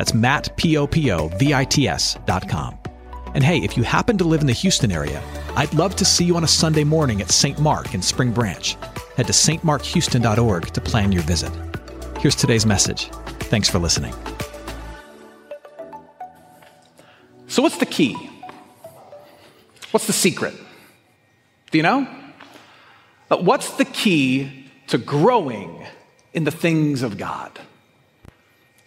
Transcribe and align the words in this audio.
That's 0.00 0.14
Matt, 0.14 0.56
P-O-P-O-V-I-T-S 0.56 2.16
dot 2.24 2.48
com. 2.48 2.78
And 3.34 3.44
hey, 3.44 3.58
if 3.58 3.76
you 3.76 3.82
happen 3.82 4.16
to 4.16 4.24
live 4.24 4.40
in 4.40 4.46
the 4.46 4.54
Houston 4.54 4.90
area, 4.90 5.22
I'd 5.56 5.74
love 5.74 5.94
to 5.96 6.06
see 6.06 6.24
you 6.24 6.36
on 6.36 6.44
a 6.44 6.48
Sunday 6.48 6.84
morning 6.84 7.20
at 7.20 7.30
St. 7.30 7.58
Mark 7.58 7.92
in 7.92 8.00
Spring 8.00 8.32
Branch. 8.32 8.78
Head 9.18 9.26
to 9.26 9.34
stmarkhouston.org 9.34 10.68
to 10.68 10.80
plan 10.80 11.12
your 11.12 11.22
visit. 11.24 11.52
Here's 12.18 12.34
today's 12.34 12.64
message. 12.64 13.10
Thanks 13.50 13.68
for 13.68 13.78
listening. 13.78 14.14
So, 17.46 17.60
what's 17.60 17.76
the 17.76 17.84
key? 17.84 18.16
What's 19.90 20.06
the 20.06 20.14
secret? 20.14 20.54
Do 21.70 21.76
you 21.76 21.82
know? 21.82 22.08
Uh, 23.30 23.36
What's 23.36 23.76
the 23.76 23.84
key 23.84 24.70
to 24.86 24.96
growing 24.96 25.86
in 26.32 26.44
the 26.44 26.50
things 26.50 27.02
of 27.02 27.18
God? 27.18 27.60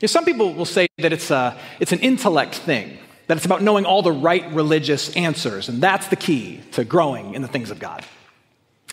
You 0.03 0.07
know, 0.07 0.11
some 0.11 0.25
people 0.25 0.53
will 0.53 0.65
say 0.65 0.89
that 0.97 1.13
it's, 1.13 1.31
a, 1.31 1.57
it's 1.79 1.93
an 1.93 1.99
intellect 1.99 2.55
thing, 2.55 2.97
that 3.27 3.37
it's 3.37 3.45
about 3.45 3.61
knowing 3.61 3.85
all 3.85 4.01
the 4.01 4.11
right 4.11 4.45
religious 4.51 5.15
answers, 5.15 5.69
and 5.69 5.81
that's 5.81 6.07
the 6.07 6.17
key 6.17 6.59
to 6.73 6.83
growing 6.83 7.35
in 7.35 7.41
the 7.41 7.47
things 7.47 7.71
of 7.71 7.79
God. 7.79 8.03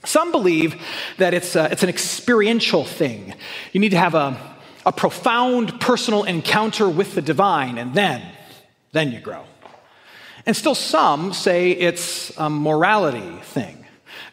Some 0.04 0.30
believe 0.30 0.80
that 1.18 1.34
it's, 1.34 1.56
a, 1.56 1.64
it's 1.72 1.82
an 1.82 1.88
experiential 1.88 2.84
thing. 2.84 3.34
You 3.72 3.80
need 3.80 3.88
to 3.88 3.98
have 3.98 4.14
a, 4.14 4.38
a 4.86 4.92
profound 4.92 5.80
personal 5.80 6.22
encounter 6.22 6.88
with 6.88 7.16
the 7.16 7.22
divine, 7.22 7.76
and 7.76 7.92
then, 7.92 8.22
then 8.92 9.10
you 9.10 9.18
grow. 9.18 9.42
And 10.46 10.54
still, 10.54 10.76
some 10.76 11.32
say 11.32 11.72
it's 11.72 12.30
a 12.38 12.48
morality 12.48 13.40
thing. 13.42 13.84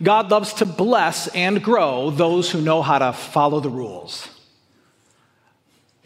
God 0.04 0.30
loves 0.30 0.54
to 0.54 0.66
bless 0.68 1.28
and 1.30 1.64
grow 1.64 2.12
those 2.12 2.52
who 2.52 2.62
know 2.62 2.84
how 2.84 3.00
to 3.00 3.14
follow 3.14 3.62
the 3.62 3.72
rules. 3.72 4.30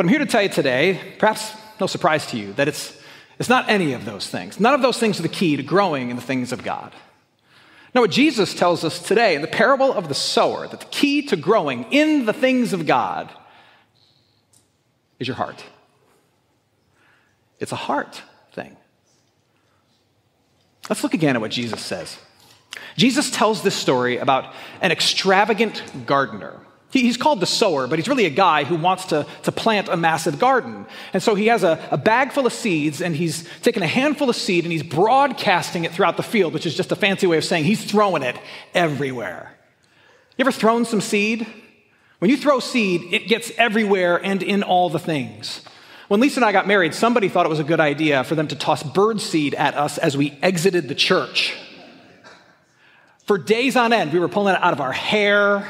But 0.02 0.06
I'm 0.06 0.10
here 0.10 0.26
to 0.26 0.26
tell 0.26 0.42
you 0.42 0.50
today, 0.50 1.00
perhaps 1.20 1.54
no 1.80 1.86
surprise 1.86 2.26
to 2.32 2.38
you, 2.38 2.54
that 2.54 2.68
it's, 2.68 3.00
it's 3.38 3.50
not 3.50 3.70
any 3.70 3.94
of 3.94 4.04
those 4.04 4.28
things. 4.28 4.60
None 4.60 4.74
of 4.74 4.82
those 4.82 4.98
things 4.98 5.20
are 5.20 5.22
the 5.22 5.30
key 5.30 5.58
to 5.58 5.62
growing 5.62 6.10
in 6.10 6.16
the 6.16 6.24
things 6.24 6.52
of 6.52 6.64
God. 6.64 6.92
Now, 7.94 8.02
what 8.02 8.10
Jesus 8.10 8.56
tells 8.56 8.84
us 8.84 8.98
today 8.98 9.36
in 9.36 9.44
the 9.44 9.48
parable 9.48 9.94
of 9.94 10.08
the 10.08 10.16
sower, 10.16 10.68
that 10.68 10.80
the 10.80 10.86
key 10.88 11.22
to 11.28 11.36
growing 11.36 11.86
in 11.92 12.26
the 12.26 12.34
things 12.34 12.74
of 12.74 12.88
God 12.88 13.30
is 15.20 15.28
your 15.28 15.38
heart. 15.38 15.64
It's 17.60 17.72
a 17.72 17.76
heart 17.76 18.24
thing. 18.54 18.76
Let's 20.90 21.04
look 21.04 21.14
again 21.14 21.36
at 21.36 21.42
what 21.42 21.52
Jesus 21.52 21.80
says. 21.80 22.18
Jesus 22.98 23.30
tells 23.30 23.62
this 23.62 23.76
story 23.76 24.18
about 24.18 24.52
an 24.82 24.92
extravagant 24.92 25.84
gardener. 26.08 26.60
He- 26.92 27.02
He's 27.02 27.18
called 27.18 27.40
the 27.40 27.46
sower, 27.46 27.88
but 27.88 27.98
he's 28.00 28.08
really 28.08 28.26
a 28.26 28.30
guy 28.30 28.64
who 28.66 28.76
wants 28.76 29.06
to, 29.06 29.26
to 29.44 29.52
plant 29.52 29.88
a 29.88 29.98
massive 29.98 30.40
garden. 30.40 30.86
And 31.14 31.24
so 31.24 31.36
he 31.36 31.48
has 31.48 31.64
a, 31.64 31.80
a 31.90 31.98
bag 31.98 32.32
full 32.32 32.46
of 32.46 32.54
seeds, 32.54 33.02
and 33.02 33.16
he's 33.16 33.48
taken 33.62 33.82
a 33.82 33.88
handful 33.88 34.30
of 34.30 34.36
seed 34.36 34.66
and 34.66 34.72
he's 34.72 34.84
broadcasting 34.84 35.84
it 35.86 35.92
throughout 35.94 36.18
the 36.18 36.24
field, 36.24 36.54
which 36.54 36.66
is 36.66 36.76
just 36.76 36.92
a 36.92 36.96
fancy 36.96 37.28
way 37.28 37.38
of 37.38 37.44
saying 37.46 37.64
he's 37.66 37.84
throwing 37.84 38.24
it 38.24 38.36
everywhere. 38.74 39.56
You 40.38 40.44
ever 40.44 40.52
thrown 40.52 40.86
some 40.86 41.02
seed? 41.02 41.48
When 42.20 42.30
you 42.30 42.38
throw 42.38 42.60
seed, 42.60 43.14
it 43.14 43.28
gets 43.28 43.52
everywhere 43.58 44.18
and 44.24 44.44
in 44.44 44.62
all 44.62 44.90
the 44.90 45.00
things. 45.00 45.62
When 46.08 46.20
Lisa 46.20 46.40
and 46.40 46.46
I 46.46 46.52
got 46.52 46.68
married, 46.68 46.94
somebody 46.94 47.30
thought 47.30 47.46
it 47.46 47.50
was 47.50 47.60
a 47.60 47.64
good 47.64 47.80
idea 47.80 48.24
for 48.26 48.36
them 48.36 48.48
to 48.50 48.56
toss 48.56 48.84
bird 48.84 49.22
seed 49.22 49.56
at 49.56 49.76
us 49.76 49.98
as 49.98 50.18
we 50.18 50.38
exited 50.42 50.88
the 50.88 50.96
church. 50.96 51.56
For 53.26 53.38
days 53.38 53.76
on 53.78 53.94
end, 53.94 54.12
we 54.12 54.20
were 54.20 54.28
pulling 54.28 54.54
it 54.56 54.62
out 54.62 54.74
of 54.74 54.82
our 54.82 54.92
hair. 54.92 55.70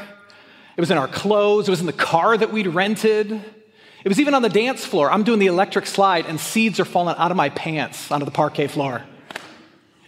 It 0.76 0.80
was 0.80 0.90
in 0.90 0.98
our 0.98 1.08
clothes. 1.08 1.68
It 1.68 1.70
was 1.70 1.80
in 1.80 1.86
the 1.86 1.92
car 1.92 2.36
that 2.36 2.52
we'd 2.52 2.66
rented. 2.66 3.32
It 3.32 4.08
was 4.08 4.18
even 4.18 4.34
on 4.34 4.42
the 4.42 4.48
dance 4.48 4.84
floor. 4.84 5.10
I'm 5.10 5.22
doing 5.22 5.38
the 5.38 5.46
electric 5.46 5.86
slide, 5.86 6.26
and 6.26 6.40
seeds 6.40 6.80
are 6.80 6.84
falling 6.84 7.14
out 7.18 7.30
of 7.30 7.36
my 7.36 7.50
pants 7.50 8.10
onto 8.10 8.24
the 8.24 8.32
parquet 8.32 8.66
floor. 8.66 9.02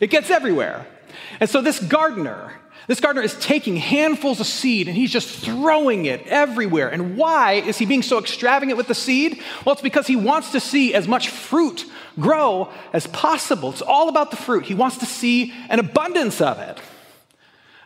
It 0.00 0.10
gets 0.10 0.30
everywhere. 0.30 0.86
And 1.40 1.48
so 1.48 1.60
this 1.60 1.78
gardener, 1.78 2.52
this 2.86 3.00
gardener 3.00 3.22
is 3.22 3.34
taking 3.38 3.76
handfuls 3.76 4.40
of 4.40 4.46
seed 4.46 4.88
and 4.88 4.96
he's 4.96 5.10
just 5.12 5.28
throwing 5.28 6.06
it 6.06 6.26
everywhere. 6.26 6.88
And 6.88 7.16
why 7.16 7.54
is 7.54 7.78
he 7.78 7.86
being 7.86 8.02
so 8.02 8.18
extravagant 8.18 8.76
with 8.76 8.88
the 8.88 8.94
seed? 8.94 9.40
Well, 9.64 9.72
it's 9.72 9.82
because 9.82 10.06
he 10.06 10.16
wants 10.16 10.52
to 10.52 10.60
see 10.60 10.94
as 10.94 11.08
much 11.08 11.28
fruit 11.28 11.86
grow 12.18 12.70
as 12.92 13.06
possible. 13.08 13.70
It's 13.70 13.82
all 13.82 14.08
about 14.08 14.30
the 14.30 14.36
fruit. 14.36 14.64
He 14.66 14.74
wants 14.74 14.98
to 14.98 15.06
see 15.06 15.52
an 15.68 15.78
abundance 15.78 16.40
of 16.40 16.58
it. 16.58 16.78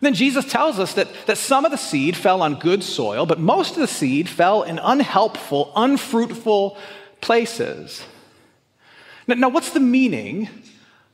Then 0.01 0.15
Jesus 0.15 0.45
tells 0.45 0.79
us 0.79 0.95
that, 0.95 1.09
that 1.27 1.39
some 1.39 1.65
of 1.65 1.71
the 1.71 1.77
seed 1.77 2.17
fell 2.17 2.41
on 2.43 2.59
good 2.59 2.85
soil, 2.85 3.27
but 3.27 3.41
most 3.41 3.73
of 3.73 3.79
the 3.79 3.89
seed 3.89 4.29
fell 4.29 4.63
in 4.63 4.79
unhelpful, 4.79 5.73
unfruitful 5.75 6.77
places. 7.21 8.05
Now, 9.27 9.35
now, 9.35 9.49
what's 9.49 9.71
the 9.71 9.81
meaning 9.81 10.49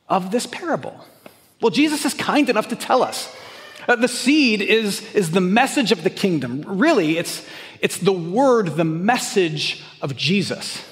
of 0.09 0.31
this 0.31 0.47
parable? 0.47 1.05
Well, 1.61 1.71
Jesus 1.71 2.05
is 2.05 2.15
kind 2.15 2.49
enough 2.50 2.69
to 2.69 2.77
tell 2.77 3.03
us. 3.03 3.34
Uh, 3.89 3.97
the 3.97 4.09
seed 4.09 4.61
is, 4.61 5.03
is 5.15 5.31
the 5.31 5.41
message 5.41 5.91
of 5.91 6.05
the 6.05 6.11
kingdom. 6.11 6.62
Really, 6.66 7.16
it's, 7.19 7.47
it's 7.81 7.99
the 7.99 8.12
word, 8.12 8.77
the 8.77 8.84
message 8.84 9.83
of 10.03 10.15
Jesus. 10.15 10.83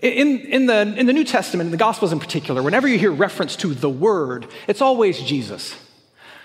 In, 0.00 0.40
in, 0.40 0.66
the, 0.66 0.94
in 0.96 1.06
the 1.06 1.12
New 1.12 1.24
Testament, 1.24 1.68
in 1.68 1.70
the 1.70 1.76
Gospels 1.76 2.12
in 2.12 2.18
particular, 2.18 2.62
whenever 2.62 2.88
you 2.88 2.98
hear 2.98 3.12
reference 3.12 3.54
to 3.56 3.74
the 3.74 3.90
word, 3.90 4.46
it's 4.66 4.80
always 4.80 5.20
Jesus 5.20 5.76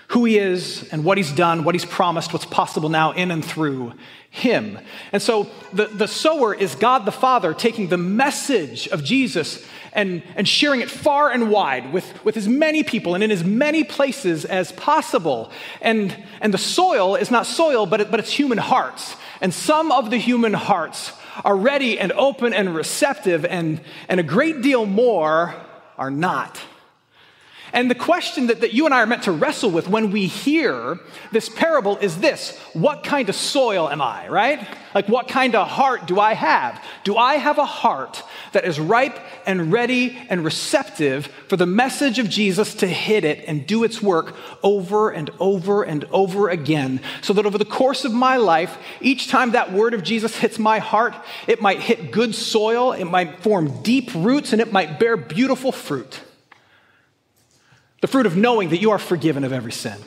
who 0.08 0.24
he 0.24 0.38
is 0.38 0.88
and 0.92 1.04
what 1.04 1.18
he's 1.18 1.32
done, 1.32 1.64
what 1.64 1.74
he's 1.74 1.84
promised, 1.84 2.32
what's 2.32 2.46
possible 2.46 2.88
now 2.88 3.12
in 3.12 3.30
and 3.30 3.44
through 3.44 3.92
him. 4.30 4.78
And 5.12 5.20
so 5.20 5.48
the, 5.72 5.86
the 5.86 6.06
sower 6.06 6.54
is 6.54 6.74
God 6.74 7.04
the 7.04 7.12
Father 7.12 7.54
taking 7.54 7.88
the 7.88 7.98
message 7.98 8.86
of 8.88 9.02
Jesus 9.02 9.64
and, 9.92 10.22
and 10.36 10.46
sharing 10.46 10.80
it 10.80 10.90
far 10.90 11.30
and 11.30 11.50
wide 11.50 11.92
with, 11.92 12.24
with 12.24 12.36
as 12.36 12.46
many 12.46 12.82
people 12.82 13.14
and 13.14 13.24
in 13.24 13.30
as 13.30 13.42
many 13.42 13.82
places 13.82 14.44
as 14.44 14.70
possible. 14.72 15.50
And, 15.80 16.14
and 16.40 16.52
the 16.52 16.58
soil 16.58 17.16
is 17.16 17.30
not 17.30 17.46
soil, 17.46 17.86
but, 17.86 18.02
it, 18.02 18.10
but 18.10 18.20
it's 18.20 18.30
human 18.30 18.58
hearts. 18.58 19.16
And 19.40 19.52
some 19.52 19.90
of 19.90 20.10
the 20.10 20.18
human 20.18 20.52
hearts 20.52 21.12
are 21.44 21.56
ready 21.56 21.98
and 21.98 22.12
open 22.12 22.54
and 22.54 22.74
receptive, 22.74 23.44
and, 23.44 23.80
and 24.08 24.20
a 24.20 24.22
great 24.22 24.62
deal 24.62 24.86
more 24.86 25.54
are 25.98 26.10
not. 26.10 26.60
And 27.76 27.90
the 27.90 27.94
question 27.94 28.46
that, 28.46 28.62
that 28.62 28.72
you 28.72 28.86
and 28.86 28.94
I 28.94 29.02
are 29.02 29.06
meant 29.06 29.24
to 29.24 29.32
wrestle 29.32 29.70
with 29.70 29.86
when 29.86 30.10
we 30.10 30.28
hear 30.28 30.98
this 31.30 31.50
parable 31.50 31.98
is 31.98 32.18
this 32.20 32.58
What 32.72 33.04
kind 33.04 33.28
of 33.28 33.34
soil 33.34 33.90
am 33.90 34.00
I, 34.00 34.28
right? 34.28 34.66
Like, 34.94 35.10
what 35.10 35.28
kind 35.28 35.54
of 35.54 35.68
heart 35.68 36.06
do 36.06 36.18
I 36.18 36.32
have? 36.32 36.82
Do 37.04 37.18
I 37.18 37.34
have 37.34 37.58
a 37.58 37.66
heart 37.66 38.22
that 38.52 38.64
is 38.64 38.80
ripe 38.80 39.18
and 39.44 39.70
ready 39.70 40.16
and 40.30 40.42
receptive 40.42 41.26
for 41.48 41.58
the 41.58 41.66
message 41.66 42.18
of 42.18 42.30
Jesus 42.30 42.72
to 42.76 42.86
hit 42.86 43.24
it 43.24 43.44
and 43.46 43.66
do 43.66 43.84
its 43.84 44.00
work 44.00 44.34
over 44.62 45.10
and 45.10 45.28
over 45.38 45.82
and 45.82 46.06
over 46.12 46.48
again? 46.48 47.02
So 47.20 47.34
that 47.34 47.44
over 47.44 47.58
the 47.58 47.66
course 47.66 48.06
of 48.06 48.12
my 48.14 48.38
life, 48.38 48.78
each 49.02 49.28
time 49.28 49.50
that 49.50 49.70
word 49.70 49.92
of 49.92 50.02
Jesus 50.02 50.34
hits 50.38 50.58
my 50.58 50.78
heart, 50.78 51.14
it 51.46 51.60
might 51.60 51.80
hit 51.80 52.10
good 52.10 52.34
soil, 52.34 52.92
it 52.92 53.04
might 53.04 53.42
form 53.42 53.82
deep 53.82 54.14
roots, 54.14 54.54
and 54.54 54.62
it 54.62 54.72
might 54.72 54.98
bear 54.98 55.18
beautiful 55.18 55.72
fruit. 55.72 56.22
The 58.06 58.12
fruit 58.12 58.26
of 58.26 58.36
knowing 58.36 58.68
that 58.68 58.80
you 58.80 58.92
are 58.92 59.00
forgiven 59.00 59.42
of 59.42 59.52
every 59.52 59.72
sin. 59.72 59.98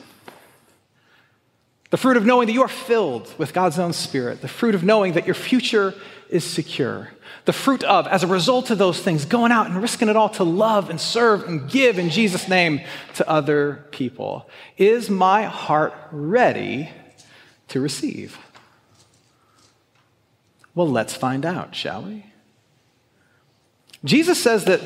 The 1.90 1.98
fruit 1.98 2.16
of 2.16 2.24
knowing 2.24 2.46
that 2.46 2.54
you 2.54 2.62
are 2.62 2.66
filled 2.66 3.30
with 3.38 3.52
God's 3.52 3.78
own 3.78 3.92
Spirit. 3.92 4.40
The 4.40 4.48
fruit 4.48 4.74
of 4.74 4.82
knowing 4.82 5.12
that 5.12 5.26
your 5.26 5.34
future 5.34 5.92
is 6.30 6.42
secure. 6.42 7.10
The 7.44 7.52
fruit 7.52 7.84
of, 7.84 8.06
as 8.06 8.22
a 8.22 8.26
result 8.26 8.70
of 8.70 8.78
those 8.78 9.02
things, 9.02 9.26
going 9.26 9.52
out 9.52 9.66
and 9.66 9.82
risking 9.82 10.08
it 10.08 10.16
all 10.16 10.30
to 10.30 10.44
love 10.44 10.88
and 10.88 10.98
serve 10.98 11.46
and 11.46 11.68
give 11.70 11.98
in 11.98 12.08
Jesus' 12.08 12.48
name 12.48 12.80
to 13.16 13.28
other 13.28 13.84
people. 13.90 14.48
Is 14.78 15.10
my 15.10 15.42
heart 15.42 15.92
ready 16.10 16.88
to 17.68 17.82
receive? 17.82 18.38
Well, 20.74 20.88
let's 20.88 21.14
find 21.14 21.44
out, 21.44 21.74
shall 21.74 22.04
we? 22.04 22.24
Jesus 24.06 24.42
says 24.42 24.64
that 24.64 24.80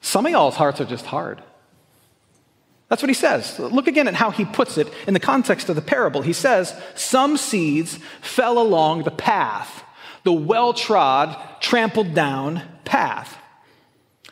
some 0.00 0.26
of 0.26 0.32
y'all's 0.32 0.56
hearts 0.56 0.80
are 0.80 0.84
just 0.84 1.06
hard. 1.06 1.44
That's 2.88 3.02
what 3.02 3.10
he 3.10 3.14
says. 3.14 3.58
Look 3.58 3.86
again 3.86 4.08
at 4.08 4.14
how 4.14 4.30
he 4.30 4.44
puts 4.44 4.78
it 4.78 4.88
in 5.06 5.14
the 5.14 5.20
context 5.20 5.68
of 5.68 5.76
the 5.76 5.82
parable. 5.82 6.22
He 6.22 6.32
says, 6.32 6.74
Some 6.94 7.36
seeds 7.36 7.98
fell 8.20 8.58
along 8.58 9.02
the 9.02 9.10
path, 9.10 9.84
the 10.24 10.32
well 10.32 10.72
trod, 10.72 11.36
trampled 11.60 12.14
down 12.14 12.62
path. 12.84 13.36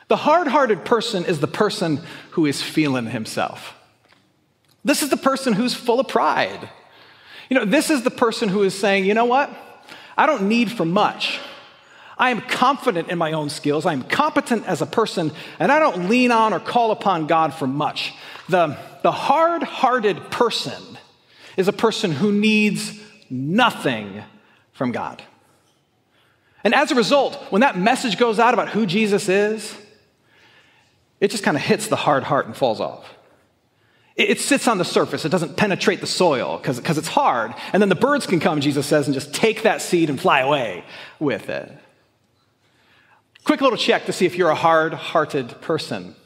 The 0.09 0.17
hard 0.17 0.47
hearted 0.47 0.85
person 0.85 1.25
is 1.25 1.41
the 1.41 1.49
person 1.49 2.01
who 2.31 2.47
is 2.47 2.63
feeling 2.63 3.07
himself. 3.07 3.75
This 4.85 5.03
is 5.03 5.11
the 5.11 5.17
person 5.17 5.53
who's 5.53 5.75
full 5.75 5.99
of 5.99 6.09
pride. 6.09 6.71
You 7.51 7.59
know, 7.59 7.65
this 7.65 7.91
is 7.91 8.03
the 8.03 8.11
person 8.11 8.49
who 8.49 8.63
is 8.63 8.79
saying, 8.79 9.05
you 9.05 9.15
know 9.15 9.25
what? 9.25 9.51
I 10.17 10.27
don't 10.27 10.49
need 10.49 10.71
for 10.71 10.85
much. 10.85 11.41
I 12.19 12.31
am 12.31 12.41
confident 12.41 13.11
in 13.11 13.19
my 13.19 13.33
own 13.33 13.51
skills. 13.51 13.85
I 13.85 13.93
am 13.93 14.03
competent 14.03 14.67
as 14.67 14.81
a 14.81 14.87
person, 14.87 15.33
and 15.59 15.71
I 15.71 15.79
don't 15.79 16.09
lean 16.09 16.33
on 16.33 16.55
or 16.55 16.61
call 16.61 16.91
upon 16.91 17.27
God 17.27 17.53
for 17.53 17.67
much. 17.67 18.15
The, 18.49 18.79
the 19.03 19.13
hard 19.13 19.63
hearted 19.63 20.31
person 20.31 20.99
is 21.57 21.69
a 21.69 21.73
person 21.73 22.13
who 22.13 22.33
needs 22.33 22.99
nothing 23.29 24.23
from 24.73 24.93
God. 24.93 25.23
And 26.65 26.75
as 26.75 26.91
a 26.91 26.95
result, 26.95 27.37
when 27.51 27.61
that 27.61 27.79
message 27.79 28.19
goes 28.19 28.39
out 28.39 28.55
about 28.55 28.71
who 28.71 28.87
Jesus 28.87 29.29
is, 29.29 29.77
it 31.21 31.31
just 31.31 31.45
kind 31.45 31.57
of 31.57 31.63
hits 31.63 31.87
the 31.89 31.97
hard 31.97 32.25
heart 32.25 32.47
and 32.47 32.57
falls 32.57 32.81
off. 32.81 33.15
It, 34.17 34.31
it 34.31 34.41
sits 34.41 34.67
on 34.67 34.79
the 34.79 34.85
surface, 34.85 35.25
it 35.25 35.29
doesn't 35.29 35.57
penetrate 35.57 36.01
the 36.01 36.07
soil 36.07 36.59
because 36.59 36.99
it's 36.99 37.09
hard. 37.09 37.55
And 37.73 37.83
then 37.83 37.89
the 37.89 37.95
birds 37.95 38.27
can 38.27 38.41
come, 38.41 38.61
Jesus 38.61 38.87
says, 38.87 39.07
and 39.07 39.15
just 39.15 39.35
take 39.35 39.63
that 39.63 39.83
seed 39.83 40.09
and 40.09 40.21
fly 40.21 40.41
away 40.41 40.85
with 41.21 41.49
it. 41.51 41.71
Quick 43.47 43.61
little 43.61 43.79
check 43.79 44.07
to 44.07 44.13
see 44.13 44.27
if 44.27 44.35
you're 44.35 44.51
a 44.51 44.57
hard 44.57 44.93
hearted 44.93 45.61
person. 45.61 46.17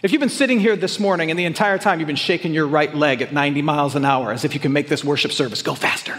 If 0.00 0.12
you've 0.12 0.20
been 0.20 0.28
sitting 0.28 0.60
here 0.60 0.76
this 0.76 1.00
morning 1.00 1.30
and 1.30 1.36
the 1.36 1.44
entire 1.44 1.76
time 1.76 1.98
you've 1.98 2.06
been 2.06 2.14
shaking 2.14 2.54
your 2.54 2.68
right 2.68 2.94
leg 2.94 3.20
at 3.20 3.32
90 3.32 3.62
miles 3.62 3.96
an 3.96 4.04
hour 4.04 4.30
as 4.30 4.44
if 4.44 4.54
you 4.54 4.60
can 4.60 4.72
make 4.72 4.86
this 4.86 5.02
worship 5.02 5.32
service 5.32 5.60
go 5.62 5.74
faster, 5.74 6.16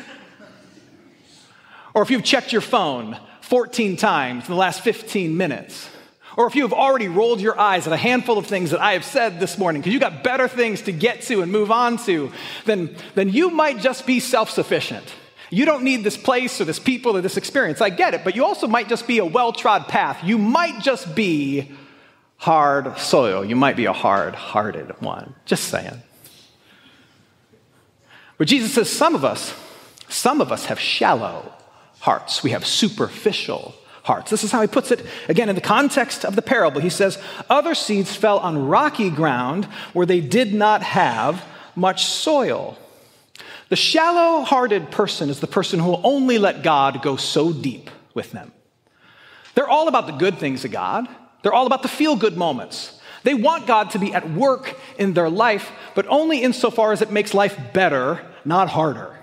or 1.93 2.01
if 2.01 2.11
you've 2.11 2.25
checked 2.25 2.51
your 2.51 2.59
phone 2.59 3.17
14 3.39 3.95
times 3.95 4.43
in 4.43 4.51
the 4.51 4.59
last 4.59 4.81
15 4.81 5.37
minutes, 5.37 5.89
or 6.35 6.45
if 6.45 6.55
you 6.55 6.63
have 6.63 6.73
already 6.73 7.07
rolled 7.07 7.39
your 7.39 7.57
eyes 7.57 7.87
at 7.87 7.93
a 7.93 7.97
handful 7.97 8.37
of 8.37 8.47
things 8.47 8.71
that 8.71 8.81
I 8.81 8.93
have 8.93 9.05
said 9.05 9.39
this 9.39 9.57
morning, 9.57 9.81
because 9.81 9.93
you 9.93 10.01
got 10.01 10.25
better 10.25 10.49
things 10.49 10.81
to 10.81 10.91
get 10.91 11.21
to 11.21 11.41
and 11.41 11.49
move 11.49 11.71
on 11.71 11.99
to, 11.99 12.33
then, 12.65 12.97
then 13.13 13.29
you 13.29 13.49
might 13.49 13.79
just 13.79 14.05
be 14.05 14.19
self 14.19 14.49
sufficient. 14.49 15.05
You 15.55 15.63
don't 15.63 15.85
need 15.85 16.03
this 16.03 16.17
place 16.17 16.59
or 16.59 16.65
this 16.65 16.79
people 16.79 17.15
or 17.15 17.21
this 17.21 17.37
experience. 17.37 17.79
I 17.79 17.89
get 17.89 18.13
it, 18.13 18.25
but 18.25 18.35
you 18.35 18.43
also 18.43 18.67
might 18.67 18.89
just 18.89 19.07
be 19.07 19.19
a 19.19 19.25
well 19.25 19.53
trod 19.53 19.87
path. 19.87 20.21
You 20.21 20.37
might 20.37 20.83
just 20.83 21.15
be 21.15 21.71
hard 22.35 22.99
soil. 22.99 23.45
You 23.45 23.55
might 23.55 23.77
be 23.77 23.85
a 23.85 23.93
hard 23.93 24.35
hearted 24.35 25.01
one. 25.01 25.33
Just 25.45 25.69
saying. 25.69 26.03
But 28.37 28.49
Jesus 28.49 28.73
says 28.73 28.89
some 28.89 29.15
of 29.15 29.23
us, 29.23 29.53
some 30.09 30.41
of 30.41 30.51
us 30.51 30.65
have 30.65 30.77
shallow 30.77 31.53
hearts. 32.01 32.43
We 32.43 32.51
have 32.51 32.65
superficial 32.65 33.73
hearts. 34.03 34.31
This 34.31 34.43
is 34.43 34.51
how 34.51 34.59
he 34.59 34.67
puts 34.67 34.91
it 34.91 35.05
again 35.29 35.47
in 35.47 35.55
the 35.55 35.61
context 35.61 36.25
of 36.25 36.35
the 36.35 36.41
parable. 36.41 36.81
He 36.81 36.89
says, 36.89 37.17
Other 37.49 37.75
seeds 37.75 38.13
fell 38.13 38.39
on 38.39 38.67
rocky 38.67 39.09
ground 39.09 39.63
where 39.93 40.05
they 40.05 40.19
did 40.19 40.53
not 40.53 40.83
have 40.83 41.45
much 41.77 42.03
soil. 42.03 42.77
The 43.75 43.81
shallow 43.81 44.45
hearted 44.45 44.89
person 44.89 45.29
is 45.29 45.41
the 45.41 45.47
person 45.47 45.81
who 45.81 45.89
will 45.89 46.01
only 46.05 46.37
let 46.37 46.63
God 46.63 47.01
go 47.01 47.17
so 47.17 47.51
deep 47.51 47.89
with 48.13 48.31
them. 48.31 48.53
They're 49.53 49.67
all 49.67 49.89
about 49.89 50.07
the 50.07 50.13
good 50.13 50.37
things 50.37 50.63
of 50.63 50.71
God, 50.71 51.09
they're 51.43 51.51
all 51.51 51.67
about 51.67 51.81
the 51.81 51.89
feel 51.89 52.15
good 52.15 52.37
moments. 52.37 52.97
They 53.23 53.33
want 53.33 53.67
God 53.67 53.89
to 53.89 53.99
be 53.99 54.13
at 54.13 54.31
work 54.31 54.79
in 54.97 55.11
their 55.11 55.29
life, 55.29 55.73
but 55.93 56.07
only 56.07 56.41
insofar 56.41 56.93
as 56.93 57.01
it 57.01 57.11
makes 57.11 57.33
life 57.33 57.59
better, 57.73 58.25
not 58.45 58.69
harder. 58.69 59.19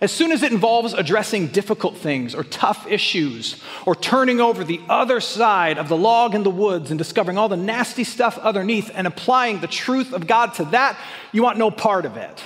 As 0.00 0.10
soon 0.10 0.32
as 0.32 0.42
it 0.42 0.50
involves 0.50 0.94
addressing 0.94 1.48
difficult 1.48 1.98
things 1.98 2.34
or 2.34 2.42
tough 2.42 2.86
issues 2.86 3.62
or 3.84 3.94
turning 3.94 4.40
over 4.40 4.64
the 4.64 4.80
other 4.88 5.20
side 5.20 5.76
of 5.76 5.90
the 5.90 5.96
log 5.98 6.34
in 6.34 6.42
the 6.42 6.48
woods 6.48 6.90
and 6.90 6.96
discovering 6.96 7.36
all 7.36 7.50
the 7.50 7.56
nasty 7.58 8.04
stuff 8.04 8.38
underneath 8.38 8.90
and 8.94 9.06
applying 9.06 9.60
the 9.60 9.66
truth 9.66 10.14
of 10.14 10.26
God 10.26 10.54
to 10.54 10.64
that, 10.66 10.98
you 11.32 11.42
want 11.42 11.58
no 11.58 11.70
part 11.70 12.06
of 12.06 12.16
it. 12.16 12.42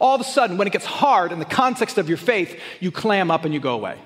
All 0.00 0.14
of 0.14 0.20
a 0.20 0.24
sudden, 0.24 0.58
when 0.58 0.66
it 0.66 0.72
gets 0.72 0.84
hard 0.84 1.32
in 1.32 1.38
the 1.38 1.44
context 1.44 1.98
of 1.98 2.08
your 2.08 2.18
faith, 2.18 2.58
you 2.80 2.90
clam 2.90 3.30
up 3.30 3.44
and 3.44 3.54
you 3.54 3.60
go 3.60 3.74
away. 3.74 3.98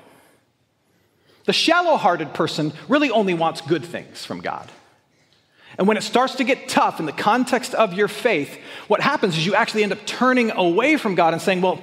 The 1.45 1.53
shallow 1.53 1.97
hearted 1.97 2.35
person 2.35 2.73
really 2.89 3.11
only 3.11 3.35
wants 3.35 3.61
good 3.61 3.85
things 3.85 4.25
from 4.25 4.41
God. 4.41 4.71
And 5.79 5.89
when 5.89 5.97
it 5.97 6.03
starts 6.03 6.37
to 6.37 6.45
get 6.45 6.69
tough 6.69 7.01
in 7.01 7.07
the 7.07 7.13
context 7.13 7.75
of 7.75 7.93
your 7.95 8.09
faith, 8.09 8.59
what 8.89 9.01
happens 9.01 9.37
is 9.37 9.47
you 9.47 9.55
actually 9.55 9.83
end 9.83 9.93
up 9.93 10.05
turning 10.05 10.51
away 10.51 10.97
from 10.97 11.15
God 11.15 11.33
and 11.33 11.41
saying, 11.41 11.63
Well, 11.63 11.83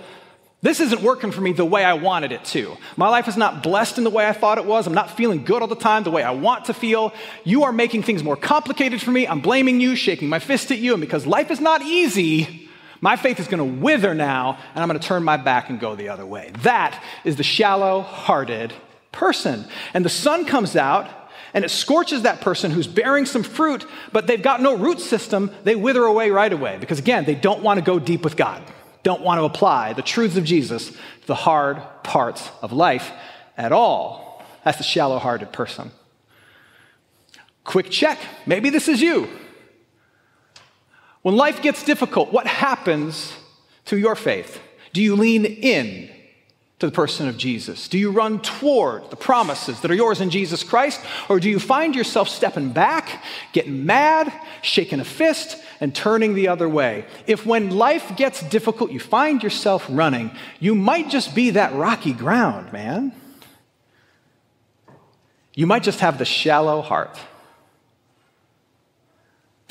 this 0.62 0.80
isn't 0.80 1.02
working 1.02 1.32
for 1.32 1.42
me 1.42 1.54
the 1.54 1.66
way 1.66 1.84
I 1.84 1.94
wanted 1.94 2.32
it 2.32 2.44
to. 2.46 2.78
My 2.96 3.08
life 3.10 3.28
is 3.28 3.38
not 3.38 3.62
blessed 3.62 3.98
in 3.98 4.04
the 4.04 4.10
way 4.10 4.28
I 4.28 4.34
thought 4.34 4.58
it 4.58 4.66
was. 4.66 4.88
I'm 4.88 4.94
not 4.94 5.16
feeling 5.16 5.44
good 5.46 5.62
all 5.62 5.68
the 5.68 5.76
time 5.76 6.04
the 6.04 6.12
way 6.12 6.24
I 6.24 6.32
want 6.32 6.66
to 6.66 6.74
feel. 6.74 7.14
You 7.44 7.64
are 7.64 7.72
making 7.72 8.04
things 8.04 8.24
more 8.24 8.36
complicated 8.36 9.02
for 9.02 9.12
me. 9.12 9.28
I'm 9.28 9.40
blaming 9.40 9.80
you, 9.80 9.96
shaking 9.96 10.30
my 10.30 10.40
fist 10.40 10.72
at 10.72 10.80
you. 10.80 10.94
And 10.94 11.02
because 11.02 11.28
life 11.28 11.52
is 11.52 11.60
not 11.60 11.84
easy, 11.84 12.67
my 13.02 13.16
faith 13.16 13.40
is 13.40 13.48
going 13.48 13.60
to 13.60 13.82
wither 13.82 14.14
now, 14.14 14.58
and 14.74 14.82
I'm 14.82 14.88
going 14.88 15.00
to 15.00 15.08
turn 15.08 15.24
my 15.24 15.38
back 15.38 15.70
and 15.70 15.80
go 15.80 15.96
the 15.96 16.10
other 16.10 16.26
way. 16.26 16.52
That 16.64 17.02
is 17.24 17.36
the 17.36 17.44
shallow 17.44 18.02
hearted 18.02 18.74
person. 19.12 19.66
And 19.94 20.04
the 20.04 20.10
sun 20.10 20.46
comes 20.46 20.76
out, 20.76 21.10
and 21.54 21.64
it 21.64 21.70
scorches 21.70 22.24
that 22.24 22.42
person 22.42 22.72
who's 22.72 22.88
bearing 22.88 23.26
some 23.26 23.44
fruit, 23.44 23.86
but 24.12 24.28
they've 24.28 24.42
got 24.42 24.62
no 24.62 24.76
root 24.76 25.00
system. 25.00 25.52
They 25.64 25.76
wither 25.76 26.04
away 26.04 26.30
right 26.32 26.52
away 26.52 26.78
because, 26.80 27.00
again, 27.00 27.26
they 27.26 27.36
don't 27.36 27.64
want 27.64 27.80
to 27.80 27.86
go 27.86 28.00
deep 28.00 28.24
with 28.24 28.36
God, 28.36 28.62
don't 29.04 29.22
want 29.22 29.40
to 29.40 29.46
apply 29.46 29.94
the 29.94 30.02
truths 30.02 30.38
of 30.38 30.44
Jesus 30.44 30.90
to 30.90 31.28
the 31.28 31.36
hard 31.36 31.82
parts 32.04 32.50
of 32.62 32.72
life 32.72 33.12
at 33.58 33.72
all. 33.72 34.44
That's 34.64 34.78
the 34.78 34.84
shallow 34.84 35.18
hearted 35.18 35.54
person. 35.54 35.92
Quick 37.64 37.90
check. 37.90 38.20
Maybe 38.46 38.70
this 38.70 38.88
is 38.88 39.02
you. 39.02 39.30
When 41.28 41.36
life 41.36 41.62
gets 41.62 41.84
difficult, 41.84 42.32
what 42.32 42.48
happens 42.48 43.34
to 43.88 43.98
your 43.98 44.16
faith? 44.16 44.62
Do 44.94 45.02
you 45.02 45.18
lean 45.18 45.44
in 45.44 46.10
to 46.80 46.86
the 46.86 46.92
person 46.94 47.28
of 47.28 47.36
Jesus? 47.36 47.90
Do 47.90 47.98
you 47.98 48.12
run 48.12 48.42
toward 48.42 49.10
the 49.10 49.18
promises 49.18 49.82
that 49.82 49.92
are 49.92 49.94
yours 49.94 50.22
in 50.22 50.30
Jesus 50.30 50.64
Christ? 50.64 51.02
Or 51.28 51.42
do 51.42 51.50
you 51.50 51.60
find 51.60 51.98
yourself 51.98 52.30
stepping 52.30 52.72
back, 52.72 53.26
getting 53.52 53.86
mad, 53.86 54.32
shaking 54.62 55.02
a 55.02 55.04
fist, 55.04 55.62
and 55.82 55.94
turning 55.94 56.34
the 56.34 56.48
other 56.48 56.70
way? 56.70 57.06
If 57.26 57.46
when 57.46 57.72
life 57.72 58.16
gets 58.16 58.42
difficult, 58.44 58.92
you 58.92 59.02
find 59.02 59.44
yourself 59.44 59.86
running, 59.90 60.32
you 60.62 60.76
might 60.76 61.10
just 61.10 61.36
be 61.36 61.50
that 61.50 61.74
rocky 61.74 62.14
ground, 62.14 62.72
man. 62.72 63.12
You 65.56 65.68
might 65.68 65.84
just 65.84 66.00
have 66.00 66.20
the 66.20 66.24
shallow 66.24 66.82
heart. 66.82 67.20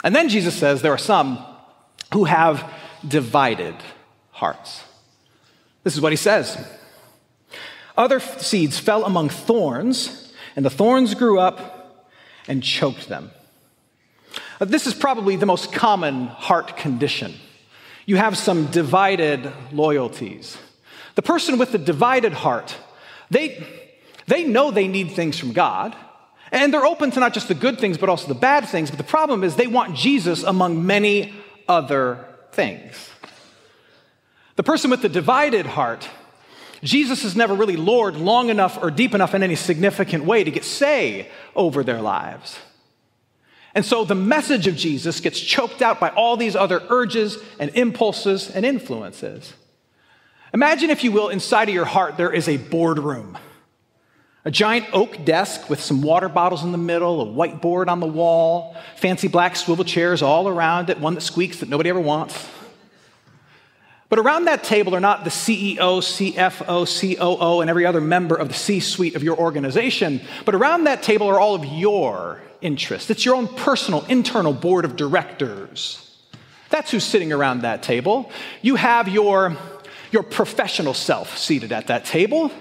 And 0.05 0.15
then 0.15 0.29
Jesus 0.29 0.55
says 0.55 0.83
there 0.83 0.93
are 0.93 0.99
some 0.99 1.45
who 2.13 2.25
have 2.25 2.71
divided 3.07 3.75
hearts. 4.31 4.85
This 5.85 5.95
is 5.95 6.01
what 6.01 6.13
he 6.13 6.17
says 6.17 6.59
Other 7.97 8.21
seeds 8.21 8.79
fell 8.79 9.05
among 9.05 9.29
thorns, 9.29 10.33
and 10.55 10.65
the 10.65 10.71
thorns 10.71 11.15
grew 11.15 11.39
up 11.39 12.11
and 12.49 12.63
choked 12.63 13.09
them. 13.09 13.31
Uh, 14.61 14.65
this 14.65 14.87
is 14.87 14.95
probably 14.95 15.37
the 15.37 15.47
most 15.47 15.73
common 15.73 16.27
heart 16.27 16.77
condition. 16.77 17.35
You 18.07 18.17
have 18.17 18.39
some 18.39 18.67
divided 18.67 19.53
loyalties. 19.73 20.57
The 21.17 21.23
person 21.23 21.59
with 21.59 21.73
the 21.73 21.79
divided 21.79 22.33
heart, 22.33 22.77
they, 23.31 23.67
they 24.27 24.45
know 24.45 24.71
they 24.71 24.87
need 24.87 25.13
things 25.13 25.39
from 25.39 25.53
God. 25.53 25.97
And 26.53 26.73
they're 26.73 26.87
open 26.87 27.11
to 27.13 27.21
not 27.21 27.35
just 27.35 27.49
the 27.49 27.55
good 27.55 27.79
things, 27.79 27.99
but 27.99 28.09
also 28.09 28.29
the 28.29 28.35
bad 28.35 28.67
things. 28.67 28.91
But 28.91 28.99
the 28.99 29.05
problem 29.05 29.43
is 29.43 29.57
they 29.57 29.67
want 29.67 29.97
Jesus 29.97 30.43
among 30.43 30.87
many 30.87 31.35
other 31.69 32.25
things. 32.53 33.11
The 34.55 34.63
person 34.63 34.91
with 34.91 35.03
the 35.03 35.09
divided 35.09 35.67
heart, 35.67 36.09
Jesus 36.83 37.25
is 37.25 37.37
never 37.37 37.55
really 37.55 37.77
Lord 37.77 38.17
long 38.17 38.49
enough 38.49 38.83
or 38.83 38.91
deep 38.91 39.15
enough 39.15 39.35
in 39.35 39.43
any 39.43 39.57
significant 39.57 40.25
way 40.25 40.45
to 40.45 40.51
get 40.51 40.65
say 40.65 41.29
over 41.55 41.83
their 41.83 42.01
lives. 42.01 42.59
And 43.75 43.85
so 43.85 44.07
the 44.07 44.15
message 44.15 44.67
of 44.67 44.77
Jesus 44.77 45.21
gets 45.21 45.39
choked 45.39 45.83
out 45.83 46.01
by 46.01 46.09
all 46.09 46.39
these 46.39 46.57
other 46.57 46.83
urges 46.89 47.37
and 47.59 47.71
impulses 47.75 48.51
and 48.51 48.65
influences. 48.65 49.53
Imagine, 50.55 50.89
if 50.89 51.05
you 51.05 51.13
will, 51.13 51.29
inside 51.29 51.69
of 51.69 51.75
your 51.75 51.85
heart 51.85 52.17
there 52.17 52.33
is 52.33 52.49
a 52.49 52.57
boardroom. 52.57 53.37
A 54.47 54.51
giant 54.53 54.87
oak 54.93 55.25
desk 55.25 55.69
with 55.69 55.83
some 55.83 56.03
water 56.03 56.29
bottles 56.29 56.63
in 56.63 56.71
the 56.71 56.79
middle, 56.79 57.21
a 57.21 57.27
whiteboard 57.27 57.89
on 57.89 57.99
the 57.99 58.07
wall, 58.07 58.77
fancy 58.95 59.27
black 59.27 59.57
swivel 59.57 59.85
chairs 59.85 60.23
all 60.23 60.47
around 60.47 60.89
it, 60.89 61.01
one 61.01 61.15
that 61.15 61.23
squeaks 61.23 61.59
that 61.59 61.69
nobody 61.69 61.91
ever 61.91 61.99
wants. 61.99 62.49
But 64.09 64.21
around 64.21 64.45
that 64.45 64.63
table 64.63 64.95
are 64.95 65.01
not 65.01 65.25
the 65.25 65.31
CEO, 65.31 65.77
CFO, 65.77 67.17
COO, 67.17 67.61
and 67.61 67.69
every 67.69 67.85
other 67.85 68.01
member 68.01 68.37
of 68.37 68.47
the 68.47 68.55
C 68.55 68.79
suite 68.79 69.17
of 69.17 69.25
your 69.25 69.37
organization, 69.37 70.21
but 70.45 70.55
around 70.55 70.85
that 70.85 71.03
table 71.03 71.27
are 71.27 71.41
all 71.41 71.57
of 71.57 71.65
your 71.65 72.41
interests. 72.61 73.11
It's 73.11 73.25
your 73.25 73.35
own 73.35 73.49
personal 73.49 74.05
internal 74.05 74.53
board 74.53 74.85
of 74.85 74.95
directors. 74.95 76.17
That's 76.69 76.93
who's 76.93 77.03
sitting 77.03 77.33
around 77.33 77.63
that 77.63 77.83
table. 77.83 78.31
You 78.63 78.77
have 78.77 79.09
your, 79.09 79.57
your 80.13 80.23
professional 80.23 80.95
self 80.95 81.37
seated 81.37 81.73
at 81.73 81.89
that 81.89 82.05
table 82.05 82.53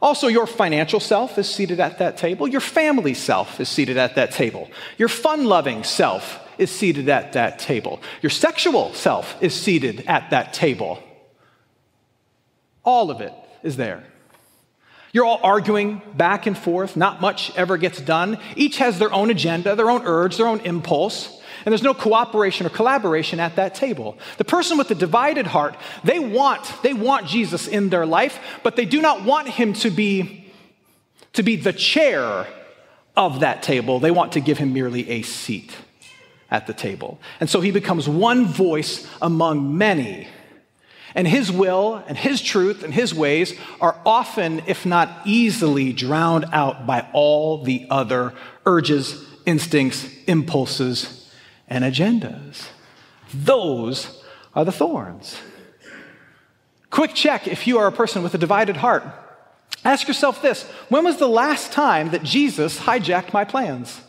Also, 0.00 0.28
your 0.28 0.46
financial 0.46 1.00
self 1.00 1.38
is 1.38 1.52
seated 1.52 1.80
at 1.80 1.98
that 1.98 2.16
table. 2.16 2.46
Your 2.46 2.60
family 2.60 3.14
self 3.14 3.60
is 3.60 3.68
seated 3.68 3.96
at 3.96 4.14
that 4.14 4.30
table. 4.30 4.70
Your 4.96 5.08
fun 5.08 5.44
loving 5.44 5.82
self 5.82 6.38
is 6.56 6.70
seated 6.70 7.08
at 7.08 7.32
that 7.32 7.58
table. 7.58 8.00
Your 8.22 8.30
sexual 8.30 8.92
self 8.94 9.40
is 9.42 9.54
seated 9.54 10.04
at 10.06 10.30
that 10.30 10.52
table. 10.52 11.02
All 12.84 13.10
of 13.10 13.20
it 13.20 13.32
is 13.62 13.76
there. 13.76 14.04
You're 15.12 15.24
all 15.24 15.40
arguing 15.42 16.02
back 16.14 16.46
and 16.46 16.56
forth. 16.56 16.96
Not 16.96 17.20
much 17.20 17.54
ever 17.56 17.76
gets 17.76 18.00
done. 18.00 18.38
Each 18.56 18.78
has 18.78 18.98
their 18.98 19.12
own 19.12 19.30
agenda, 19.30 19.74
their 19.74 19.90
own 19.90 20.02
urge, 20.04 20.36
their 20.36 20.46
own 20.46 20.60
impulse. 20.60 21.37
And 21.68 21.72
there's 21.74 21.82
no 21.82 21.92
cooperation 21.92 22.64
or 22.64 22.70
collaboration 22.70 23.40
at 23.40 23.56
that 23.56 23.74
table. 23.74 24.16
The 24.38 24.44
person 24.46 24.78
with 24.78 24.88
the 24.88 24.94
divided 24.94 25.46
heart, 25.46 25.76
they 26.02 26.18
want, 26.18 26.64
they 26.82 26.94
want 26.94 27.26
Jesus 27.26 27.68
in 27.68 27.90
their 27.90 28.06
life, 28.06 28.40
but 28.62 28.74
they 28.74 28.86
do 28.86 29.02
not 29.02 29.22
want 29.22 29.48
him 29.48 29.74
to 29.74 29.90
be, 29.90 30.50
to 31.34 31.42
be 31.42 31.56
the 31.56 31.74
chair 31.74 32.46
of 33.18 33.40
that 33.40 33.62
table. 33.62 34.00
They 34.00 34.10
want 34.10 34.32
to 34.32 34.40
give 34.40 34.56
him 34.56 34.72
merely 34.72 35.10
a 35.10 35.20
seat 35.20 35.76
at 36.50 36.66
the 36.66 36.72
table. 36.72 37.20
And 37.38 37.50
so 37.50 37.60
he 37.60 37.70
becomes 37.70 38.08
one 38.08 38.46
voice 38.46 39.06
among 39.20 39.76
many. 39.76 40.26
And 41.14 41.28
his 41.28 41.52
will 41.52 42.02
and 42.08 42.16
his 42.16 42.40
truth 42.40 42.82
and 42.82 42.94
his 42.94 43.12
ways 43.12 43.52
are 43.78 44.00
often, 44.06 44.62
if 44.66 44.86
not 44.86 45.20
easily, 45.26 45.92
drowned 45.92 46.46
out 46.50 46.86
by 46.86 47.06
all 47.12 47.62
the 47.62 47.86
other 47.90 48.32
urges, 48.64 49.22
instincts, 49.44 50.08
impulses, 50.26 51.17
and 51.68 51.84
agendas. 51.84 52.68
Those 53.32 54.22
are 54.54 54.64
the 54.64 54.72
thorns. 54.72 55.38
Quick 56.90 57.14
check 57.14 57.46
if 57.46 57.66
you 57.66 57.78
are 57.78 57.86
a 57.86 57.92
person 57.92 58.22
with 58.22 58.34
a 58.34 58.38
divided 58.38 58.78
heart. 58.78 59.04
Ask 59.84 60.08
yourself 60.08 60.42
this 60.42 60.64
When 60.88 61.04
was 61.04 61.18
the 61.18 61.28
last 61.28 61.72
time 61.72 62.10
that 62.10 62.22
Jesus 62.22 62.78
hijacked 62.80 63.32
my 63.32 63.44
plans? 63.44 64.00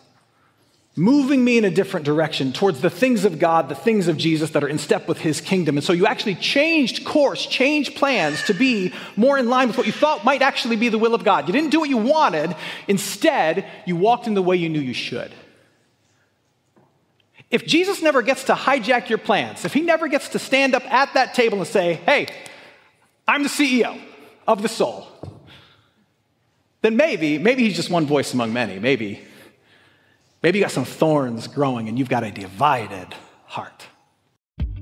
moving 1.00 1.46
me 1.46 1.58
in 1.58 1.64
a 1.64 1.70
different 1.70 2.06
direction 2.06 2.52
towards 2.52 2.82
the 2.82 2.90
things 2.90 3.24
of 3.24 3.40
God, 3.40 3.70
the 3.70 3.76
things 3.76 4.10
of 4.10 4.18
Jesus 4.18 4.52
that 4.52 4.64
are 4.64 4.68
in 4.68 4.78
step 4.78 5.08
with 5.08 5.20
his 5.20 5.40
kingdom. 5.40 5.78
And 5.78 5.84
so 5.84 5.94
you 5.94 6.06
actually 6.06 6.36
changed 6.36 7.06
course, 7.06 7.46
changed 7.46 7.96
plans 7.96 8.44
to 8.44 8.54
be 8.54 8.94
more 9.16 9.38
in 9.38 9.50
line 9.50 9.68
with 9.68 9.78
what 9.78 9.88
you 9.88 9.94
thought 9.94 10.26
might 10.26 10.42
actually 10.42 10.76
be 10.76 10.90
the 10.90 10.98
will 10.98 11.16
of 11.16 11.24
God. 11.24 11.48
You 11.48 11.54
didn't 11.54 11.70
do 11.70 11.80
what 11.80 11.90
you 11.90 11.98
wanted, 11.98 12.54
instead, 12.88 13.66
you 13.86 13.96
walked 13.96 14.28
in 14.28 14.34
the 14.34 14.42
way 14.42 14.58
you 14.58 14.68
knew 14.68 14.82
you 14.82 14.94
should. 14.94 15.32
If 17.50 17.66
Jesus 17.66 18.02
never 18.02 18.22
gets 18.22 18.44
to 18.46 18.54
hijack 18.54 19.10
your 19.10 19.18
plans, 19.18 19.66
if 19.66 19.74
he 19.74 19.82
never 19.82 20.08
gets 20.08 20.30
to 20.30 20.40
stand 20.40 20.76
up 20.76 20.84
at 20.92 21.14
that 21.16 21.34
table 21.34 21.58
and 21.58 21.68
say, 21.68 21.96
hey, 21.96 22.28
I'm 23.28 23.44
the 23.44 23.50
CEO 23.50 24.00
of 24.48 24.62
the 24.62 24.70
soul, 24.70 25.08
then 26.82 26.96
maybe, 26.96 27.38
maybe 27.38 27.64
he's 27.64 27.76
just 27.76 27.90
one 27.90 28.06
voice 28.06 28.34
among 28.34 28.54
many. 28.54 28.80
Maybe 28.80 29.28
Maybe 30.42 30.60
you 30.60 30.64
got 30.64 30.72
some 30.72 30.86
thorns 30.86 31.48
growing 31.48 31.90
and 31.90 32.00
you've 32.00 32.10
got 32.10 32.24
a 32.24 32.32
divided 32.32 33.14
heart. 33.46 33.88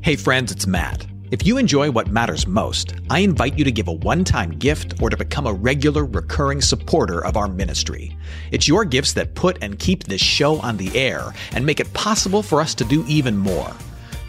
Hey, 0.02 0.16
friends, 0.16 0.52
it's 0.52 0.68
Matt. 0.68 1.08
If 1.30 1.46
you 1.46 1.58
enjoy 1.58 1.92
what 1.92 2.08
matters 2.08 2.48
most, 2.48 2.94
I 3.10 3.20
invite 3.20 3.58
you 3.58 3.66
to 3.66 3.72
give 3.72 3.90
a 3.90 3.94
one 3.94 4.24
time 4.24 4.52
gift 4.52 5.02
or 5.02 5.10
to 5.10 5.18
become 5.18 5.46
a 5.46 5.52
regular, 5.52 6.06
recurring 6.06 6.62
supporter 6.62 7.26
of 7.26 7.36
our 7.36 7.50
ministry. 7.50 8.16
It's 8.52 8.68
your 8.68 8.86
gifts 8.86 9.12
that 9.14 9.36
put 9.36 9.58
and 9.62 9.78
keep 9.78 10.06
this 10.06 10.22
show 10.22 10.62
on 10.62 10.78
the 10.78 10.98
air 10.98 11.34
and 11.52 11.66
make 11.66 11.82
it 11.82 11.92
possible 11.94 12.42
for 12.42 12.62
us 12.62 12.74
to 12.76 12.86
do 12.86 13.04
even 13.08 13.36
more. 13.36 13.74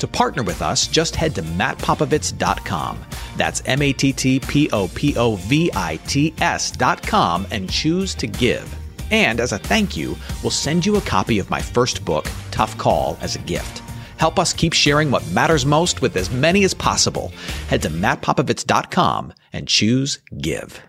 To 0.01 0.09
partner 0.09 0.43
with 0.43 0.61
us, 0.61 0.89
just 0.89 1.15
head 1.15 1.37
to 1.37 1.43
mattpopovits.com. 1.43 2.99
That's 3.37 3.63
M 3.67 3.81
A 3.81 3.93
T 3.93 4.13
T 4.13 4.41
P 4.41 4.69
O 4.71 4.89
P 4.89 5.17
O 5.17 5.37
V 5.37 5.71
I 5.75 5.97
T 6.09 6.35
S.com 6.41 7.47
and 7.53 7.71
choose 7.71 8.13
to 8.17 8.27
give. 8.27 8.75
And 9.13 9.39
as 9.39 9.53
a 9.53 9.59
thank 9.59 9.97
you, 9.97 10.17
we'll 10.43 10.51
send 10.51 10.85
you 10.85 10.97
a 10.97 11.01
copy 11.03 11.39
of 11.39 11.49
my 11.49 11.63
first 11.63 12.05
book, 12.05 12.29
Tough 12.51 12.77
Call, 12.77 13.17
as 13.21 13.37
a 13.37 13.41
gift. 13.41 13.83
Help 14.19 14.39
us 14.39 14.53
keep 14.53 14.73
sharing 14.73 15.11
what 15.11 15.29
matters 15.31 15.65
most 15.65 16.03
with 16.03 16.17
as 16.17 16.31
many 16.31 16.65
as 16.65 16.75
possible. 16.75 17.33
Head 17.69 17.83
to 17.83 17.89
mattpopovits.com 17.91 19.33
and 19.53 19.69
choose 19.69 20.19
Give. 20.41 20.83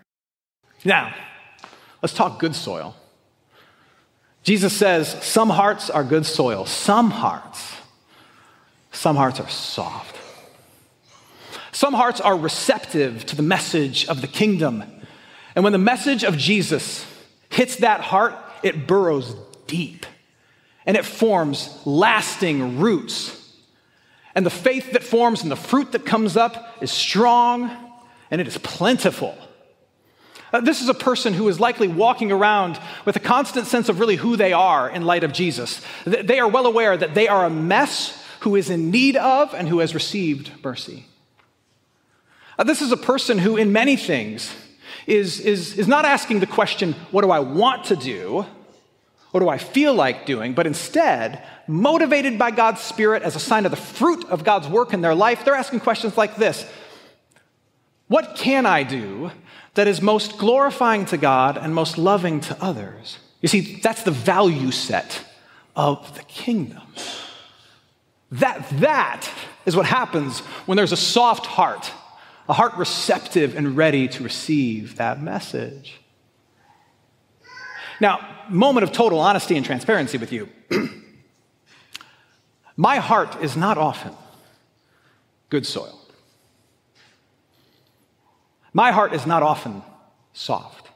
Now, 0.84 1.14
let's 2.02 2.14
talk 2.14 2.38
good 2.38 2.54
soil. 2.54 2.96
Jesus 4.42 4.76
says 4.76 5.22
some 5.22 5.50
hearts 5.50 5.90
are 5.90 6.02
good 6.02 6.26
soil, 6.26 6.64
some 6.66 7.10
hearts, 7.10 7.74
some 8.90 9.16
hearts 9.16 9.38
are 9.38 9.48
soft. 9.48 10.16
Some 11.72 11.94
hearts 11.94 12.20
are 12.20 12.36
receptive 12.36 13.24
to 13.26 13.36
the 13.36 13.42
message 13.42 14.06
of 14.06 14.20
the 14.20 14.26
kingdom. 14.26 14.84
And 15.54 15.62
when 15.62 15.72
the 15.72 15.78
message 15.78 16.24
of 16.24 16.36
Jesus 16.36 17.06
hits 17.48 17.76
that 17.76 18.00
heart, 18.00 18.34
it 18.62 18.86
burrows 18.86 19.36
deep 19.66 20.04
and 20.86 20.96
it 20.96 21.04
forms 21.04 21.80
lasting 21.84 22.78
roots. 22.78 23.36
And 24.34 24.46
the 24.46 24.50
faith 24.50 24.92
that 24.92 25.02
forms 25.02 25.42
and 25.42 25.50
the 25.50 25.56
fruit 25.56 25.92
that 25.92 26.06
comes 26.06 26.36
up 26.36 26.76
is 26.80 26.90
strong 26.90 27.70
and 28.30 28.40
it 28.40 28.46
is 28.46 28.58
plentiful. 28.58 29.36
Uh, 30.52 30.60
this 30.60 30.80
is 30.80 30.88
a 30.88 30.94
person 30.94 31.32
who 31.32 31.48
is 31.48 31.60
likely 31.60 31.88
walking 31.88 32.32
around 32.32 32.78
with 33.04 33.16
a 33.16 33.20
constant 33.20 33.66
sense 33.66 33.88
of 33.88 34.00
really 34.00 34.16
who 34.16 34.36
they 34.36 34.52
are 34.52 34.88
in 34.88 35.02
light 35.04 35.22
of 35.22 35.32
Jesus. 35.32 35.80
They 36.04 36.40
are 36.40 36.48
well 36.48 36.66
aware 36.66 36.96
that 36.96 37.14
they 37.14 37.28
are 37.28 37.44
a 37.44 37.50
mess 37.50 38.24
who 38.40 38.56
is 38.56 38.70
in 38.70 38.90
need 38.90 39.16
of 39.16 39.54
and 39.54 39.68
who 39.68 39.78
has 39.78 39.94
received 39.94 40.50
mercy. 40.64 41.06
Uh, 42.58 42.64
this 42.64 42.82
is 42.82 42.90
a 42.92 42.96
person 42.96 43.38
who, 43.38 43.56
in 43.56 43.72
many 43.72 43.96
things, 43.96 44.52
is, 45.06 45.40
is, 45.40 45.78
is 45.78 45.88
not 45.88 46.04
asking 46.04 46.40
the 46.40 46.46
question, 46.46 46.94
what 47.10 47.22
do 47.22 47.30
I 47.30 47.40
want 47.40 47.84
to 47.86 47.96
do? 47.96 48.44
What 49.30 49.40
do 49.40 49.48
I 49.48 49.58
feel 49.58 49.94
like 49.94 50.26
doing? 50.26 50.54
But 50.54 50.66
instead, 50.66 51.44
motivated 51.66 52.38
by 52.38 52.50
God's 52.50 52.80
Spirit 52.80 53.22
as 53.22 53.36
a 53.36 53.40
sign 53.40 53.64
of 53.64 53.70
the 53.70 53.76
fruit 53.76 54.24
of 54.28 54.44
God's 54.44 54.68
work 54.68 54.92
in 54.92 55.00
their 55.00 55.14
life, 55.14 55.44
they're 55.44 55.54
asking 55.54 55.80
questions 55.80 56.16
like 56.16 56.36
this 56.36 56.66
What 58.08 58.36
can 58.36 58.66
I 58.66 58.82
do 58.82 59.30
that 59.74 59.86
is 59.86 60.02
most 60.02 60.38
glorifying 60.38 61.04
to 61.06 61.16
God 61.16 61.56
and 61.56 61.74
most 61.74 61.96
loving 61.96 62.40
to 62.40 62.62
others? 62.62 63.18
You 63.40 63.48
see, 63.48 63.80
that's 63.80 64.02
the 64.02 64.10
value 64.10 64.70
set 64.70 65.24
of 65.76 66.14
the 66.16 66.22
kingdom. 66.24 66.82
That, 68.32 68.68
that 68.80 69.30
is 69.64 69.76
what 69.76 69.86
happens 69.86 70.40
when 70.66 70.76
there's 70.76 70.92
a 70.92 70.96
soft 70.96 71.46
heart 71.46 71.92
a 72.50 72.52
heart 72.52 72.76
receptive 72.76 73.54
and 73.54 73.76
ready 73.76 74.08
to 74.08 74.24
receive 74.24 74.96
that 74.96 75.22
message. 75.22 75.99
Now, 78.00 78.26
moment 78.48 78.84
of 78.84 78.92
total 78.92 79.20
honesty 79.20 79.56
and 79.56 79.64
transparency 79.64 80.18
with 80.18 80.32
you. 80.32 80.48
My 82.76 82.96
heart 82.96 83.42
is 83.42 83.56
not 83.56 83.78
often 83.78 84.14
good 85.50 85.66
soil. 85.66 85.98
My 88.72 88.92
heart 88.92 89.12
is 89.12 89.26
not 89.26 89.42
often 89.42 89.82
soft. 90.32 90.88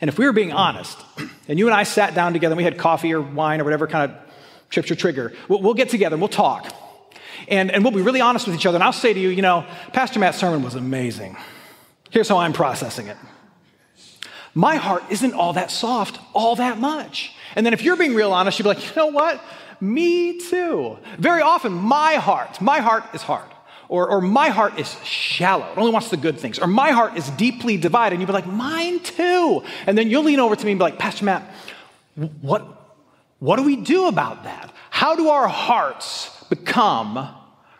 And 0.00 0.08
if 0.08 0.18
we 0.18 0.24
were 0.24 0.32
being 0.32 0.52
honest, 0.52 0.98
and 1.48 1.58
you 1.58 1.66
and 1.66 1.74
I 1.74 1.82
sat 1.82 2.14
down 2.14 2.32
together 2.32 2.54
and 2.54 2.56
we 2.56 2.64
had 2.64 2.78
coffee 2.78 3.12
or 3.12 3.20
wine 3.20 3.60
or 3.60 3.64
whatever 3.64 3.86
kind 3.86 4.10
of 4.10 4.18
trips 4.70 4.88
your 4.88 4.96
trigger, 4.96 5.32
we'll, 5.48 5.74
get 5.74 5.88
together 5.88 6.14
and 6.14 6.20
we'll 6.20 6.28
talk. 6.28 6.72
And, 7.46 7.70
and 7.70 7.84
we'll 7.84 7.92
be 7.92 8.02
really 8.02 8.20
honest 8.20 8.46
with 8.46 8.56
each 8.56 8.66
other. 8.66 8.76
And 8.76 8.84
I'll 8.84 8.92
say 8.92 9.12
to 9.12 9.20
you, 9.20 9.28
you 9.28 9.42
know, 9.42 9.66
Pastor 9.92 10.18
Matt's 10.18 10.38
sermon 10.38 10.62
was 10.62 10.74
amazing. 10.74 11.36
Here's 12.10 12.28
how 12.28 12.38
I'm 12.38 12.52
processing 12.52 13.06
it. 13.08 13.16
My 14.54 14.76
heart 14.76 15.04
isn't 15.10 15.34
all 15.34 15.52
that 15.54 15.70
soft, 15.70 16.18
all 16.32 16.56
that 16.56 16.78
much. 16.78 17.32
And 17.54 17.64
then 17.64 17.72
if 17.72 17.82
you're 17.82 17.96
being 17.96 18.14
real 18.14 18.32
honest, 18.32 18.58
you'd 18.58 18.64
be 18.64 18.68
like, 18.68 18.84
you 18.84 18.92
know 18.96 19.06
what? 19.06 19.42
Me 19.80 20.38
too. 20.38 20.98
Very 21.18 21.42
often, 21.42 21.72
my 21.72 22.14
heart, 22.14 22.60
my 22.60 22.80
heart 22.80 23.04
is 23.14 23.22
hard. 23.22 23.48
Or, 23.88 24.10
or 24.10 24.20
my 24.20 24.50
heart 24.50 24.78
is 24.78 25.02
shallow. 25.02 25.64
It 25.72 25.78
only 25.78 25.92
wants 25.92 26.10
the 26.10 26.18
good 26.18 26.38
things. 26.38 26.58
Or 26.58 26.66
my 26.66 26.90
heart 26.90 27.16
is 27.16 27.30
deeply 27.30 27.78
divided. 27.78 28.14
And 28.16 28.20
you'd 28.20 28.26
be 28.26 28.34
like, 28.34 28.46
mine 28.46 29.00
too. 29.00 29.62
And 29.86 29.96
then 29.96 30.10
you'll 30.10 30.24
lean 30.24 30.40
over 30.40 30.54
to 30.54 30.66
me 30.66 30.72
and 30.72 30.78
be 30.78 30.82
like, 30.82 30.98
Pastor 30.98 31.24
Matt, 31.24 31.50
what, 32.42 32.66
what 33.38 33.56
do 33.56 33.62
we 33.62 33.76
do 33.76 34.06
about 34.06 34.44
that? 34.44 34.72
How 34.90 35.16
do 35.16 35.28
our 35.30 35.48
hearts 35.48 36.44
become 36.50 37.34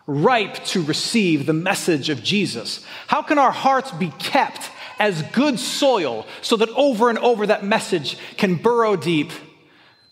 ripe 0.06 0.64
to 0.64 0.82
receive 0.82 1.44
the 1.44 1.52
message 1.52 2.08
of 2.08 2.22
Jesus? 2.22 2.84
How 3.08 3.20
can 3.20 3.38
our 3.38 3.52
hearts 3.52 3.90
be 3.90 4.08
kept 4.18 4.70
as 4.98 5.22
good 5.22 5.58
soil 5.58 6.26
so 6.42 6.56
that 6.56 6.68
over 6.70 7.10
and 7.10 7.18
over 7.18 7.46
that 7.46 7.64
message 7.64 8.16
can 8.36 8.54
burrow 8.56 8.96
deep, 8.96 9.30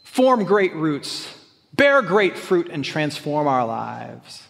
form 0.02 0.44
great 0.44 0.74
roots, 0.74 1.32
bear 1.72 2.02
great 2.02 2.38
fruit, 2.38 2.68
and 2.70 2.84
transform 2.84 3.46
our 3.46 3.66
lives? 3.66 4.42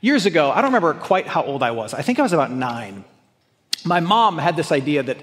Years 0.00 0.26
ago, 0.26 0.50
I 0.50 0.56
don't 0.56 0.72
remember 0.72 0.94
quite 0.94 1.28
how 1.28 1.44
old 1.44 1.62
I 1.62 1.70
was. 1.70 1.94
I 1.94 2.02
think 2.02 2.18
I 2.18 2.22
was 2.22 2.32
about 2.32 2.50
nine. 2.50 3.04
My 3.84 4.00
mom 4.00 4.38
had 4.38 4.56
this 4.56 4.72
idea 4.72 5.02
that, 5.02 5.18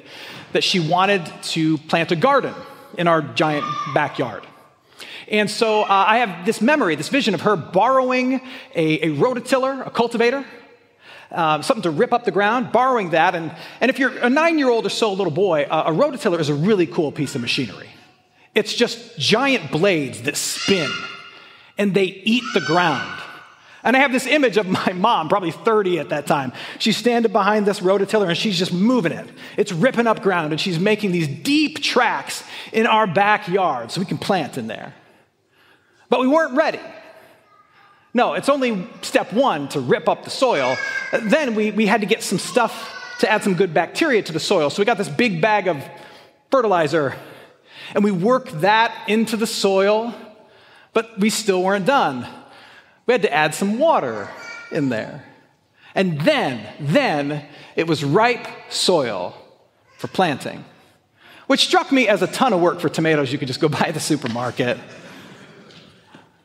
that 0.53 0.63
she 0.63 0.79
wanted 0.79 1.25
to 1.43 1.77
plant 1.77 2.11
a 2.11 2.15
garden 2.15 2.53
in 2.97 3.07
our 3.07 3.21
giant 3.21 3.65
backyard. 3.93 4.45
And 5.27 5.49
so 5.49 5.83
uh, 5.83 5.87
I 5.89 6.19
have 6.19 6.45
this 6.45 6.61
memory, 6.61 6.95
this 6.95 7.09
vision 7.09 7.33
of 7.33 7.41
her 7.41 7.55
borrowing 7.55 8.41
a, 8.73 9.01
a 9.01 9.09
rototiller, 9.15 9.85
a 9.85 9.91
cultivator, 9.91 10.45
um, 11.31 11.63
something 11.63 11.83
to 11.83 11.91
rip 11.91 12.13
up 12.13 12.25
the 12.25 12.31
ground, 12.31 12.71
borrowing 12.71 13.11
that. 13.11 13.35
And, 13.35 13.55
and 13.81 13.89
if 13.89 13.99
you're 13.99 14.17
a 14.17 14.29
nine 14.29 14.57
year 14.57 14.69
old 14.69 14.85
or 14.85 14.89
so 14.89 15.13
little 15.13 15.31
boy, 15.31 15.63
uh, 15.63 15.83
a 15.87 15.91
rototiller 15.91 16.39
is 16.39 16.49
a 16.49 16.55
really 16.55 16.87
cool 16.87 17.11
piece 17.11 17.35
of 17.35 17.41
machinery. 17.41 17.89
It's 18.55 18.73
just 18.73 19.17
giant 19.17 19.71
blades 19.71 20.23
that 20.23 20.35
spin 20.35 20.89
and 21.77 21.93
they 21.93 22.05
eat 22.05 22.43
the 22.53 22.61
ground. 22.61 23.21
And 23.83 23.95
I 23.95 23.99
have 23.99 24.11
this 24.11 24.25
image 24.25 24.57
of 24.57 24.67
my 24.67 24.91
mom, 24.93 25.29
probably 25.29 25.51
30 25.51 25.99
at 25.99 26.09
that 26.09 26.27
time. 26.27 26.51
She's 26.79 26.97
standing 26.97 27.31
behind 27.31 27.65
this 27.65 27.79
rototiller 27.79 28.27
and 28.27 28.37
she's 28.37 28.57
just 28.59 28.73
moving 28.73 29.11
it. 29.11 29.29
It's 29.55 29.71
ripping 29.71 30.07
up 30.07 30.21
ground 30.21 30.51
and 30.51 30.59
she's 30.59 30.79
making 30.79 31.11
these 31.11 31.27
deep 31.27 31.81
tracks 31.81 32.43
in 32.73 32.85
our 32.87 33.07
backyard 33.07 33.91
so 33.91 34.01
we 34.01 34.05
can 34.05 34.17
plant 34.17 34.57
in 34.57 34.67
there. 34.67 34.93
But 36.09 36.19
we 36.19 36.27
weren't 36.27 36.57
ready. 36.57 36.79
No, 38.13 38.33
it's 38.33 38.49
only 38.49 38.87
step 39.01 39.31
one 39.33 39.69
to 39.69 39.79
rip 39.79 40.09
up 40.09 40.23
the 40.23 40.29
soil. 40.29 40.77
Then 41.21 41.55
we, 41.55 41.71
we 41.71 41.85
had 41.85 42.01
to 42.01 42.07
get 42.07 42.23
some 42.23 42.39
stuff 42.39 42.95
to 43.19 43.29
add 43.29 43.43
some 43.43 43.53
good 43.53 43.73
bacteria 43.73 44.21
to 44.23 44.33
the 44.33 44.39
soil. 44.39 44.69
So 44.69 44.81
we 44.81 44.85
got 44.85 44.97
this 44.97 45.09
big 45.09 45.41
bag 45.41 45.67
of 45.67 45.83
fertilizer 46.49 47.15
and 47.93 48.03
we 48.03 48.11
worked 48.11 48.61
that 48.61 49.07
into 49.07 49.37
the 49.37 49.47
soil, 49.47 50.13
but 50.93 51.19
we 51.19 51.29
still 51.29 51.63
weren't 51.63 51.85
done. 51.85 52.27
We 53.05 53.13
had 53.13 53.21
to 53.23 53.33
add 53.33 53.53
some 53.55 53.79
water 53.79 54.29
in 54.71 54.89
there. 54.89 55.23
And 55.95 56.21
then, 56.21 56.65
then 56.79 57.45
it 57.75 57.87
was 57.87 58.03
ripe 58.03 58.47
soil 58.69 59.35
for 59.97 60.07
planting, 60.07 60.63
which 61.47 61.65
struck 61.65 61.91
me 61.91 62.07
as 62.07 62.21
a 62.21 62.27
ton 62.27 62.53
of 62.53 62.61
work 62.61 62.79
for 62.79 62.89
tomatoes 62.89 63.31
you 63.31 63.39
could 63.39 63.47
just 63.47 63.59
go 63.59 63.69
buy 63.69 63.87
at 63.87 63.93
the 63.93 63.99
supermarket. 63.99 64.77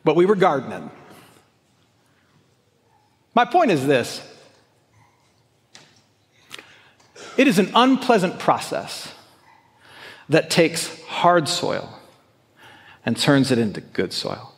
But 0.02 0.16
we 0.16 0.26
were 0.26 0.36
gardening. 0.36 0.90
My 3.34 3.44
point 3.44 3.70
is 3.70 3.86
this 3.86 4.22
it 7.36 7.48
is 7.48 7.58
an 7.58 7.70
unpleasant 7.74 8.38
process 8.38 9.12
that 10.28 10.50
takes 10.50 11.02
hard 11.04 11.48
soil 11.48 11.98
and 13.04 13.16
turns 13.16 13.50
it 13.50 13.58
into 13.58 13.80
good 13.80 14.12
soil. 14.12 14.52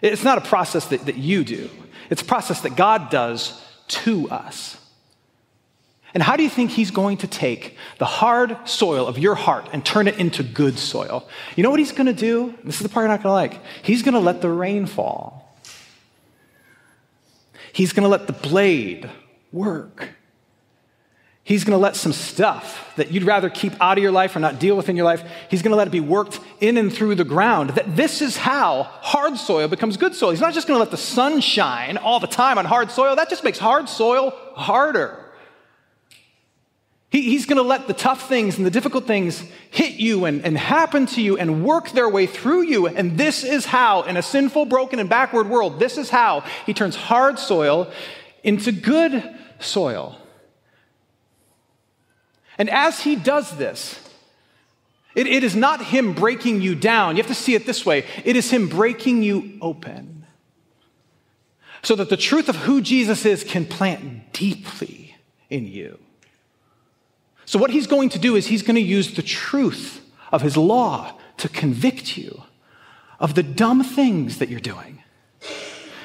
It's 0.00 0.24
not 0.24 0.38
a 0.38 0.42
process 0.42 0.86
that, 0.86 1.06
that 1.06 1.16
you 1.16 1.44
do, 1.44 1.68
it's 2.10 2.22
a 2.22 2.24
process 2.24 2.60
that 2.62 2.76
God 2.76 3.10
does 3.10 3.60
to 3.88 4.28
us. 4.30 4.78
And 6.14 6.22
how 6.22 6.36
do 6.36 6.42
you 6.42 6.48
think 6.48 6.70
He's 6.70 6.90
going 6.90 7.18
to 7.18 7.26
take 7.26 7.76
the 7.98 8.06
hard 8.06 8.56
soil 8.66 9.06
of 9.06 9.18
your 9.18 9.34
heart 9.34 9.68
and 9.74 9.84
turn 9.84 10.08
it 10.08 10.18
into 10.18 10.42
good 10.42 10.78
soil? 10.78 11.28
You 11.56 11.62
know 11.62 11.68
what 11.68 11.78
He's 11.78 11.92
going 11.92 12.06
to 12.06 12.14
do? 12.14 12.54
This 12.64 12.76
is 12.76 12.82
the 12.82 12.88
part 12.88 13.02
you're 13.02 13.08
not 13.08 13.22
going 13.22 13.50
to 13.50 13.56
like. 13.56 13.62
He's 13.82 14.02
going 14.02 14.14
to 14.14 14.20
let 14.20 14.40
the 14.40 14.48
rain 14.48 14.86
fall. 14.86 15.45
He's 17.76 17.92
going 17.92 18.04
to 18.04 18.08
let 18.08 18.26
the 18.26 18.32
blade 18.32 19.10
work. 19.52 20.08
He's 21.44 21.62
going 21.62 21.78
to 21.78 21.82
let 21.82 21.94
some 21.94 22.14
stuff 22.14 22.94
that 22.96 23.10
you'd 23.10 23.24
rather 23.24 23.50
keep 23.50 23.74
out 23.82 23.98
of 23.98 24.02
your 24.02 24.12
life 24.12 24.34
or 24.34 24.40
not 24.40 24.58
deal 24.58 24.78
with 24.78 24.88
in 24.88 24.96
your 24.96 25.04
life, 25.04 25.22
he's 25.50 25.60
going 25.60 25.72
to 25.72 25.76
let 25.76 25.86
it 25.86 25.90
be 25.90 26.00
worked 26.00 26.40
in 26.62 26.78
and 26.78 26.90
through 26.90 27.16
the 27.16 27.24
ground. 27.24 27.68
That 27.70 27.94
this 27.94 28.22
is 28.22 28.38
how 28.38 28.84
hard 28.84 29.36
soil 29.36 29.68
becomes 29.68 29.98
good 29.98 30.14
soil. 30.14 30.30
He's 30.30 30.40
not 30.40 30.54
just 30.54 30.66
going 30.66 30.76
to 30.76 30.82
let 30.82 30.90
the 30.90 30.96
sun 30.96 31.42
shine 31.42 31.98
all 31.98 32.18
the 32.18 32.26
time 32.26 32.56
on 32.56 32.64
hard 32.64 32.90
soil. 32.90 33.14
That 33.14 33.28
just 33.28 33.44
makes 33.44 33.58
hard 33.58 33.90
soil 33.90 34.32
harder. 34.54 35.25
He, 37.10 37.22
he's 37.22 37.46
going 37.46 37.56
to 37.56 37.62
let 37.62 37.86
the 37.86 37.94
tough 37.94 38.28
things 38.28 38.56
and 38.56 38.66
the 38.66 38.70
difficult 38.70 39.06
things 39.06 39.44
hit 39.70 39.94
you 39.94 40.24
and, 40.24 40.44
and 40.44 40.58
happen 40.58 41.06
to 41.06 41.22
you 41.22 41.38
and 41.38 41.64
work 41.64 41.90
their 41.90 42.08
way 42.08 42.26
through 42.26 42.62
you. 42.62 42.88
And 42.88 43.16
this 43.16 43.44
is 43.44 43.64
how, 43.64 44.02
in 44.02 44.16
a 44.16 44.22
sinful, 44.22 44.66
broken, 44.66 44.98
and 44.98 45.08
backward 45.08 45.48
world, 45.48 45.78
this 45.78 45.98
is 45.98 46.10
how 46.10 46.44
he 46.64 46.74
turns 46.74 46.96
hard 46.96 47.38
soil 47.38 47.90
into 48.42 48.72
good 48.72 49.22
soil. 49.60 50.18
And 52.58 52.70
as 52.70 53.00
he 53.00 53.16
does 53.16 53.56
this, 53.56 54.00
it, 55.14 55.26
it 55.26 55.44
is 55.44 55.54
not 55.54 55.84
him 55.84 56.12
breaking 56.12 56.60
you 56.60 56.74
down. 56.74 57.16
You 57.16 57.22
have 57.22 57.30
to 57.30 57.34
see 57.34 57.54
it 57.54 57.66
this 57.66 57.86
way 57.86 58.04
it 58.24 58.36
is 58.36 58.50
him 58.50 58.68
breaking 58.68 59.22
you 59.22 59.58
open 59.60 60.26
so 61.82 61.94
that 61.94 62.10
the 62.10 62.16
truth 62.16 62.48
of 62.48 62.56
who 62.56 62.80
Jesus 62.80 63.24
is 63.24 63.44
can 63.44 63.64
plant 63.64 64.32
deeply 64.32 65.16
in 65.48 65.66
you. 65.66 65.98
So, 67.46 67.58
what 67.58 67.70
he's 67.70 67.86
going 67.86 68.10
to 68.10 68.18
do 68.18 68.36
is 68.36 68.46
he's 68.46 68.62
going 68.62 68.74
to 68.74 68.82
use 68.82 69.14
the 69.14 69.22
truth 69.22 70.02
of 70.32 70.42
his 70.42 70.56
law 70.56 71.14
to 71.38 71.48
convict 71.48 72.18
you 72.18 72.42
of 73.18 73.34
the 73.34 73.42
dumb 73.42 73.82
things 73.82 74.38
that 74.38 74.48
you're 74.48 74.60
doing. 74.60 75.02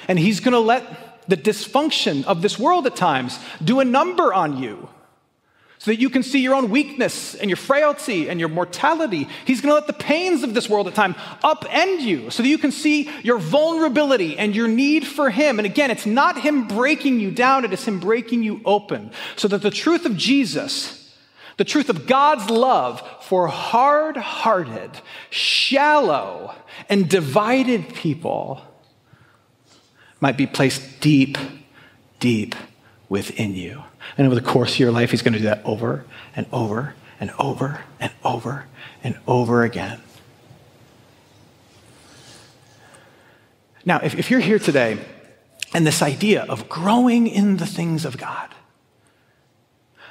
And 0.08 0.18
he's 0.18 0.40
going 0.40 0.54
to 0.54 0.60
let 0.60 1.28
the 1.28 1.38
dysfunction 1.38 2.24
of 2.26 2.42
this 2.42 2.58
world 2.58 2.86
at 2.86 2.96
times 2.96 3.40
do 3.64 3.80
a 3.80 3.86
number 3.86 4.34
on 4.34 4.62
you 4.62 4.88
so 5.82 5.90
that 5.90 6.00
you 6.00 6.12
can 6.12 6.22
see 6.22 6.42
your 6.42 6.54
own 6.54 6.70
weakness 6.70 7.34
and 7.34 7.50
your 7.50 7.58
frailty 7.58 8.30
and 8.30 8.40
your 8.40 8.50
mortality. 8.50 9.28
He's 9.46 9.62
going 9.62 9.72
to 9.72 9.74
let 9.74 9.88
the 9.88 9.94
pains 9.94 10.44
of 10.44 10.54
this 10.54 10.70
world 10.70 10.88
at 10.88 10.94
times 10.94 11.16
upend 11.44 12.02
you 12.02 12.30
so 12.30 12.44
that 12.44 12.50
you 12.50 12.60
can 12.60 12.72
see 12.72 13.10
your 13.24 13.40
vulnerability 13.40 14.38
and 14.38 14.56
your 14.56 14.68
need 14.68 15.08
for 15.08 15.32
Him. 15.32 15.58
And 15.58 15.66
again, 15.66 15.90
it's 15.90 16.06
not 16.06 16.40
Him 16.40 16.68
breaking 16.68 17.20
you 17.20 17.32
down, 17.32 17.66
it 17.66 17.74
is 17.74 17.84
Him 17.84 18.00
breaking 18.00 18.44
you 18.44 18.62
open 18.64 19.10
so 19.36 19.48
that 19.48 19.64
the 19.64 19.72
truth 19.72 20.06
of 20.06 20.16
Jesus, 20.16 21.01
the 21.62 21.66
truth 21.66 21.92
of 21.92 22.08
God's 22.08 22.50
love 22.50 23.08
for 23.22 23.46
hard 23.46 24.18
hearted, 24.18 24.90
shallow, 25.30 26.56
and 26.90 27.08
divided 27.08 27.94
people 27.94 28.64
might 30.20 30.38
be 30.38 30.48
placed 30.48 31.02
deep, 31.02 31.38
deep 32.20 32.56
within 33.10 33.54
you. 33.54 33.84
And 34.18 34.26
over 34.26 34.34
the 34.34 34.42
course 34.42 34.74
of 34.74 34.80
your 34.80 34.92
life, 34.92 35.12
He's 35.12 35.22
going 35.22 35.34
to 35.34 35.38
do 35.38 35.46
that 35.46 35.64
over 35.64 36.04
and 36.36 36.48
over 36.52 36.96
and 37.20 37.32
over 37.38 37.84
and 38.00 38.12
over 38.26 38.66
and 39.04 39.20
over 39.28 39.62
again. 39.62 40.02
Now, 43.86 44.00
if, 44.02 44.18
if 44.18 44.32
you're 44.32 44.40
here 44.40 44.58
today 44.58 44.98
and 45.76 45.86
this 45.86 46.02
idea 46.02 46.42
of 46.42 46.68
growing 46.68 47.28
in 47.28 47.58
the 47.58 47.68
things 47.68 48.04
of 48.04 48.18
God, 48.18 48.50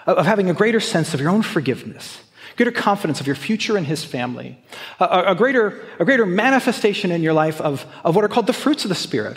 of, 0.06 0.24
having 0.24 0.50
a 0.50 0.54
greater 0.54 0.80
sense 0.80 1.14
of 1.14 1.20
your 1.20 1.30
own 1.30 1.42
forgiveness, 1.42 2.20
greater 2.56 2.72
confidence 2.72 3.20
of 3.20 3.26
your 3.26 3.36
future 3.36 3.76
in 3.76 3.84
his 3.84 4.04
family, 4.04 4.58
a, 4.98 5.24
a, 5.28 5.34
greater, 5.34 5.84
a 5.98 6.04
greater 6.04 6.26
manifestation 6.26 7.10
in 7.10 7.22
your 7.22 7.32
life 7.32 7.60
of, 7.60 7.86
of 8.04 8.14
what 8.14 8.24
are 8.24 8.28
called 8.28 8.46
the 8.46 8.52
fruits 8.52 8.84
of 8.84 8.88
the 8.88 8.94
Spirit 8.94 9.36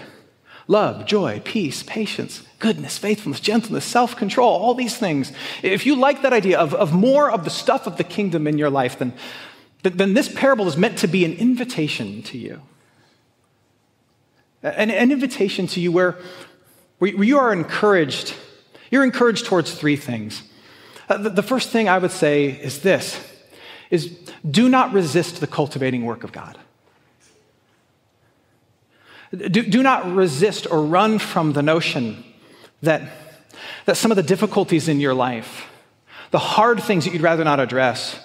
love, 0.68 1.06
joy, 1.06 1.42
peace, 1.44 1.84
patience, 1.84 2.44
goodness, 2.60 2.98
faithfulness, 2.98 3.40
gentleness, 3.40 3.86
self 3.86 4.16
control, 4.16 4.50
all 4.50 4.74
these 4.74 4.98
things. 4.98 5.32
If 5.62 5.86
you 5.86 5.96
like 5.96 6.22
that 6.22 6.34
idea 6.34 6.60
of, 6.60 6.74
of 6.74 6.94
more 6.94 7.30
of 7.30 7.44
the 7.44 7.50
stuff 7.50 7.88
of 7.88 7.98
the 7.98 8.04
kingdom 8.04 8.48
in 8.48 8.58
your 8.58 8.70
life, 8.70 8.98
then, 9.00 9.14
then 9.84 10.14
this 10.14 10.34
parable 10.34 10.68
is 10.68 10.78
meant 10.78 10.98
to 11.00 11.08
be 11.08 11.26
an 11.26 11.34
invitation 11.34 12.24
to 12.24 12.38
you. 12.38 12.62
An, 14.62 14.90
an 14.90 15.12
invitation 15.12 15.68
to 15.68 15.82
you 15.82 15.92
where, 15.92 16.18
where 17.00 17.24
you 17.24 17.38
are 17.38 17.52
encouraged. 17.52 18.34
You're 18.90 19.04
encouraged 19.04 19.46
towards 19.46 19.74
three 19.74 19.98
things. 19.98 20.44
Uh, 21.10 21.18
the, 21.18 21.44
first 21.44 21.70
thing 21.70 21.90
I 21.90 21.98
would 21.98 22.12
say 22.12 22.46
is 22.46 22.80
this 22.80 23.20
is 23.90 24.18
do 24.50 24.70
not 24.70 24.94
resist 24.94 25.40
the 25.40 25.48
cultivating 25.48 26.06
work 26.06 26.24
of 26.24 26.32
God. 26.32 26.58
Do, 29.32 29.64
do 29.64 29.84
not 29.84 30.14
resist 30.14 30.68
or 30.70 30.84
run 30.84 31.20
from 31.20 31.54
the 31.54 31.62
notion 31.62 32.24
that, 32.82 33.02
that 33.86 33.98
some 33.98 34.12
of 34.12 34.16
the 34.18 34.24
difficulties 34.24 34.88
in 34.88 35.00
your 35.00 35.14
life, 35.14 35.68
the 36.32 36.40
hard 36.40 36.82
things 36.82 37.06
that 37.06 37.14
you'd 37.14 37.22
rather 37.22 37.44
not 37.44 37.60
address, 37.60 38.20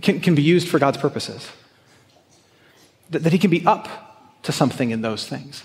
can, 0.00 0.20
can 0.20 0.34
be 0.34 0.42
used 0.42 0.68
for 0.68 0.78
God's 0.78 0.98
purposes. 0.98 1.50
That, 3.10 3.24
that 3.24 3.32
He 3.32 3.38
can 3.38 3.50
be 3.50 3.66
up 3.66 4.40
to 4.44 4.52
something 4.52 4.90
in 4.90 5.02
those 5.02 5.26
things. 5.26 5.64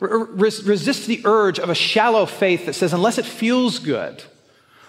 Resist 0.00 1.06
the 1.06 1.20
urge 1.24 1.58
of 1.58 1.68
a 1.68 1.74
shallow 1.74 2.26
faith 2.26 2.66
that 2.66 2.72
says, 2.72 2.92
unless 2.92 3.18
it 3.18 3.26
feels 3.26 3.78
good 3.78 4.22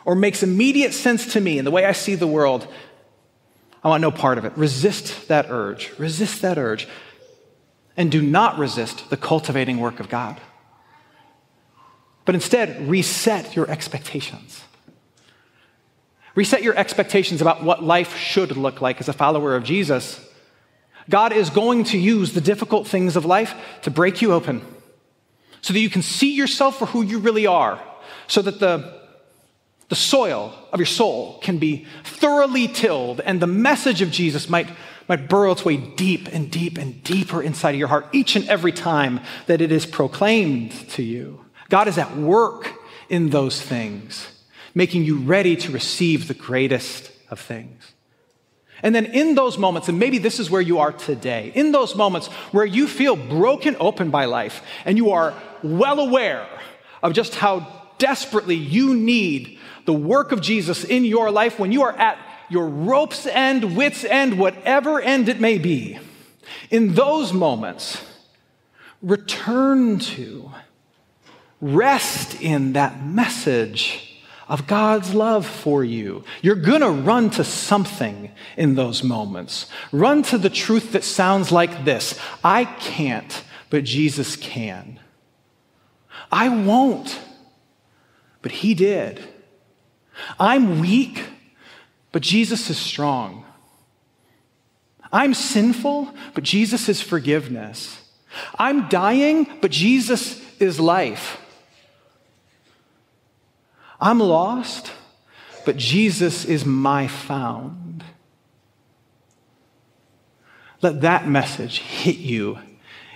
or 0.06 0.15
makes 0.15 0.41
immediate 0.41 0.93
sense 0.93 1.34
to 1.34 1.41
me 1.41 1.58
in 1.58 1.65
the 1.65 1.71
way 1.71 1.86
I 1.86 1.91
see 1.91 2.15
the 2.15 2.28
world, 2.28 2.67
I 3.84 3.89
want 3.89 4.02
no 4.02 4.12
part 4.12 4.38
of 4.38 4.45
it. 4.45 4.54
Resist 4.56 5.28
that 5.28 5.47
urge. 5.50 5.91
Resist 5.97 6.41
that 6.41 6.58
urge 6.58 6.88
and 7.97 8.12
do 8.12 8.21
not 8.21 8.58
resist 8.58 9.10
the 9.10 9.17
cultivating 9.17 9.80
work 9.80 10.00
of 10.00 10.08
God. 10.08 10.39
But 12.24 12.36
instead, 12.36 12.88
reset 12.88 13.56
your 13.56 13.69
expectations. 13.69 14.63
Reset 16.36 16.63
your 16.63 16.78
expectations 16.78 17.41
about 17.41 17.63
what 17.63 17.84
life 17.84 18.15
should 18.15 18.56
look 18.56 18.80
like 18.80 19.02
as 19.02 19.10
a 19.10 19.13
follower 19.13 19.56
of 19.56 19.65
Jesus. 19.65 20.26
God 21.10 21.34
is 21.34 21.50
going 21.50 21.84
to 21.86 21.97
use 21.97 22.34
the 22.34 22.39
difficult 22.39 22.88
things 22.88 23.15
of 23.17 23.26
life 23.26 23.54
to 23.82 23.91
break 23.91 24.21
you 24.21 24.32
open 24.32 24.65
so 25.62 25.74
that 25.74 25.80
you 25.80 25.89
can 25.89 26.02
see 26.02 26.34
yourself 26.34 26.80
for 26.80 26.88
who 26.88 27.04
you 27.04 27.19
really 27.19 27.47
are, 27.47 27.82
so 28.28 28.41
that 28.41 28.60
the, 28.60 29.02
the 29.89 29.95
soil 29.95 30.54
of 30.74 30.80
your 30.80 30.86
soul 30.86 31.39
can 31.41 31.58
be 31.58 31.86
thoroughly 32.04 32.67
tilled 32.67 33.21
and 33.21 33.41
the 33.41 33.47
message 33.47 34.02
of 34.02 34.12
Jesus 34.12 34.50
might 34.50 34.67
might 35.12 35.28
burrow 35.28 35.52
its 35.52 35.65
way 35.65 35.76
deep 35.76 36.30
and 36.32 36.50
deep 36.50 36.78
and 36.78 37.04
deeper 37.04 37.43
inside 37.43 37.71
of 37.71 37.80
your 37.80 37.89
heart 37.89 38.08
each 38.13 38.38
and 38.38 38.47
every 38.47 38.71
time 38.71 39.19
that 39.47 39.60
it 39.60 39.69
is 39.69 39.86
proclaimed 39.86 40.71
to 40.89 41.04
you. 41.04 41.43
God 41.67 41.89
is 41.89 41.97
at 41.97 42.15
work 42.15 42.74
in 43.10 43.30
those 43.30 43.62
things, 43.62 44.28
making 44.74 45.04
you 45.04 45.17
ready 45.17 45.58
to 45.58 45.71
receive 45.71 46.30
the 46.30 46.34
greatest 46.34 47.12
of 47.30 47.41
things. 47.41 47.91
And 48.84 48.95
then 48.95 49.06
in 49.06 49.36
those 49.36 49.58
moments, 49.58 49.89
and 49.89 50.00
maybe 50.00 50.17
this 50.17 50.39
is 50.39 50.50
where 50.50 50.62
you 50.62 50.80
are 50.80 50.93
today, 50.93 51.52
in 51.56 51.74
those 51.74 51.93
moments 51.93 52.28
where 52.54 52.65
you 52.65 52.88
feel 52.88 53.17
broken 53.17 53.76
open 53.82 54.12
by 54.12 54.26
life 54.26 54.63
and 54.86 54.97
you 54.97 55.12
are 55.12 55.34
well 55.63 56.00
aware 56.00 56.47
of 57.04 57.13
just 57.13 57.36
how 57.36 57.67
desperately 57.97 58.56
you 58.56 58.93
need 58.93 59.60
the 59.86 59.93
work 59.93 60.32
of 60.32 60.41
Jesus 60.41 60.84
in 60.84 61.06
your 61.06 61.32
life, 61.32 61.60
when 61.60 61.71
you 61.71 61.84
are 61.84 61.93
at 61.93 62.17
your 62.50 62.67
rope's 62.67 63.26
end, 63.26 63.76
wit's 63.76 64.04
end, 64.04 64.38
whatever 64.38 65.00
end 65.00 65.30
it 65.30 65.39
may 65.39 65.58
be, 65.58 66.00
in 66.69 66.93
those 66.93 67.34
moments, 67.34 68.04
return 69.02 70.00
to, 70.00 70.52
rest 71.60 72.41
in 72.41 72.74
that 72.74 73.04
message 73.06 74.21
of 74.47 74.67
God's 74.67 75.13
love 75.13 75.45
for 75.45 75.84
you. 75.84 76.24
You're 76.41 76.56
going 76.56 76.82
to 76.82 76.89
run 76.89 77.30
to 77.32 77.43
something 77.43 78.32
in 78.58 78.76
those 78.76 79.02
moments. 79.04 79.67
Run 79.93 80.24
to 80.24 80.38
the 80.38 80.50
truth 80.50 80.91
that 80.91 81.06
sounds 81.06 81.52
like 81.52 81.86
this 81.86 82.19
I 82.43 82.65
can't, 82.65 83.43
but 83.69 83.86
Jesus 83.86 84.36
can. 84.36 85.00
I 86.32 86.50
won't, 86.50 87.20
but 88.41 88.52
He 88.52 88.74
did. 88.74 89.22
I'm 90.39 90.80
weak, 90.80 91.24
but 92.12 92.22
Jesus 92.22 92.70
is 92.70 92.78
strong. 92.78 93.46
I'm 95.12 95.34
sinful, 95.34 96.13
but 96.34 96.44
Jesus 96.44 96.88
is 96.88 97.02
forgiveness. 97.02 98.02
I'm 98.58 98.88
dying, 98.88 99.48
but 99.62 99.72
Jesus 99.72 100.41
is 100.60 100.80
life. 100.80 101.38
I'm 104.00 104.20
lost, 104.20 104.91
but 105.65 105.78
Jesus 105.78 106.46
is 106.46 106.65
my 106.65 107.08
found. 107.08 108.04
Let 110.82 111.02
that 111.02 111.28
message 111.28 111.80
hit 111.80 112.17
you 112.17 112.58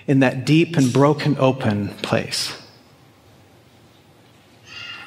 in 0.05 0.19
that 0.19 0.45
deep 0.45 0.77
and 0.77 0.93
broken 0.93 1.37
open 1.39 1.89
place. 2.03 2.61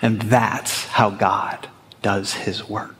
And 0.00 0.22
that's 0.22 0.84
how 0.84 1.10
God 1.10 1.68
does 2.02 2.32
his 2.32 2.68
work. 2.68 2.94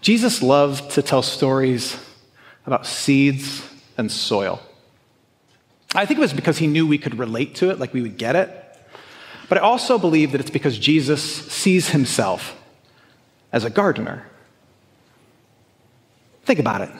Jesus 0.00 0.42
loved 0.42 0.92
to 0.92 1.02
tell 1.02 1.22
stories 1.22 1.98
about 2.66 2.86
seeds 2.86 3.68
and 3.98 4.10
soil. 4.10 4.60
I 5.94 6.06
think 6.06 6.18
it 6.18 6.20
was 6.20 6.32
because 6.32 6.58
he 6.58 6.66
knew 6.66 6.86
we 6.86 6.98
could 6.98 7.18
relate 7.18 7.56
to 7.56 7.70
it, 7.70 7.78
like 7.78 7.92
we 7.92 8.00
would 8.00 8.16
get 8.16 8.36
it. 8.36 8.56
But 9.48 9.58
I 9.58 9.60
also 9.62 9.98
believe 9.98 10.32
that 10.32 10.40
it's 10.40 10.50
because 10.50 10.78
Jesus 10.78 11.22
sees 11.22 11.90
himself 11.90 12.56
as 13.52 13.64
a 13.64 13.70
gardener. 13.70 14.26
Think 16.44 16.60
about 16.60 16.80
it. 16.80 16.90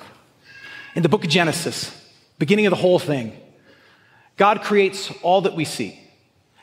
In 0.95 1.03
the 1.03 1.09
book 1.09 1.25
of 1.25 1.31
Genesis, 1.31 1.97
beginning 2.39 2.67
of 2.67 2.71
the 2.71 2.77
whole 2.77 2.99
thing, 2.99 3.41
God 4.41 4.63
creates 4.63 5.13
all 5.21 5.43
that 5.43 5.55
we 5.55 5.67
see. 5.67 6.01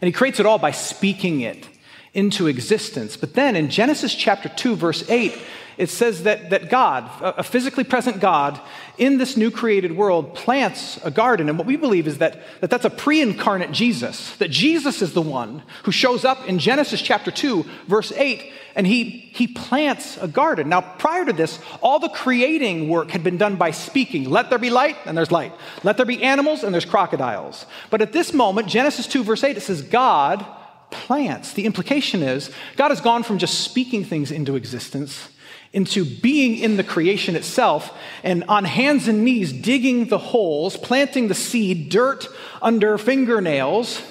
And 0.02 0.08
he 0.08 0.12
creates 0.12 0.40
it 0.40 0.48
all 0.48 0.58
by 0.58 0.72
speaking 0.72 1.42
it 1.42 1.70
into 2.12 2.48
existence. 2.48 3.16
But 3.16 3.36
then 3.36 3.56
in 3.56 3.70
Genesis 3.70 4.16
chapter 4.16 4.50
2, 4.50 4.76
verse 4.76 5.08
8, 5.08 5.38
it 5.78 5.90
says 5.90 6.24
that, 6.24 6.50
that 6.50 6.70
God, 6.70 7.10
a 7.22 7.44
physically 7.44 7.84
present 7.84 8.20
God, 8.20 8.60
in 8.98 9.20
this 9.20 9.38
new 9.38 9.52
created 9.52 9.96
world 9.96 10.34
plants 10.34 11.00
a 11.04 11.12
garden. 11.12 11.50
And 11.50 11.58
what 11.58 11.68
we 11.68 11.76
believe 11.76 12.08
is 12.08 12.18
that, 12.18 12.40
that 12.62 12.72
that's 12.72 12.86
a 12.86 12.90
pre 12.90 13.22
incarnate 13.22 13.72
Jesus, 13.72 14.36
that 14.38 14.50
Jesus 14.50 15.04
is 15.04 15.13
the 15.13 15.22
one 15.22 15.62
who 15.84 15.92
shows 15.92 16.26
up 16.26 16.48
in 16.48 16.58
Genesis 16.58 17.00
chapter 17.00 17.30
2, 17.30 17.63
verse 17.88 18.12
8, 18.12 18.52
and 18.76 18.88
he, 18.88 19.04
he 19.04 19.48
plants 19.48 20.18
a 20.18 20.28
garden. 20.28 20.70
Now, 20.70 20.82
prior 20.82 21.26
to 21.26 21.34
this, 21.34 21.60
all 21.82 22.00
the 22.00 22.10
creating 22.10 22.90
work 22.90 23.12
had 23.12 23.24
been 23.24 23.38
done 23.38 23.56
by 23.56 23.70
speaking. 23.70 24.30
Let 24.30 24.50
there 24.50 24.60
be 24.60 24.72
light, 24.72 24.98
and 25.06 25.16
there's 25.16 25.32
light. 25.32 25.54
Let 25.84 25.98
there 25.98 26.06
be 26.08 26.24
animals, 26.24 26.63
and 26.63 26.74
there's 26.74 26.86
crocodiles. 26.86 27.68
But 27.92 28.02
at 28.02 28.13
this 28.13 28.34
moment, 28.34 28.68
Genesis 28.68 29.06
2, 29.06 29.24
verse 29.24 29.44
8, 29.44 29.58
it 29.58 29.62
says, 29.62 29.84
God 29.84 30.44
plants. 30.90 31.54
The 31.54 31.66
implication 31.66 32.24
is 32.24 32.50
God 32.78 32.90
has 32.90 33.02
gone 33.02 33.22
from 33.22 33.38
just 33.38 33.60
speaking 33.60 34.04
things 34.04 34.32
into 34.32 34.56
existence 34.56 35.30
into 35.73 36.06
being 36.06 36.58
in 36.58 36.77
the 36.77 36.84
creation 36.84 37.36
itself 37.36 37.95
and 38.23 38.43
on 38.45 38.65
hands 38.65 39.08
and 39.08 39.23
knees 39.23 39.51
digging 39.51 40.08
the 40.08 40.17
holes, 40.17 40.77
planting 40.77 41.27
the 41.27 41.34
seed, 41.34 41.89
dirt 41.89 42.27
under 42.62 42.97
fingernails, 42.97 44.01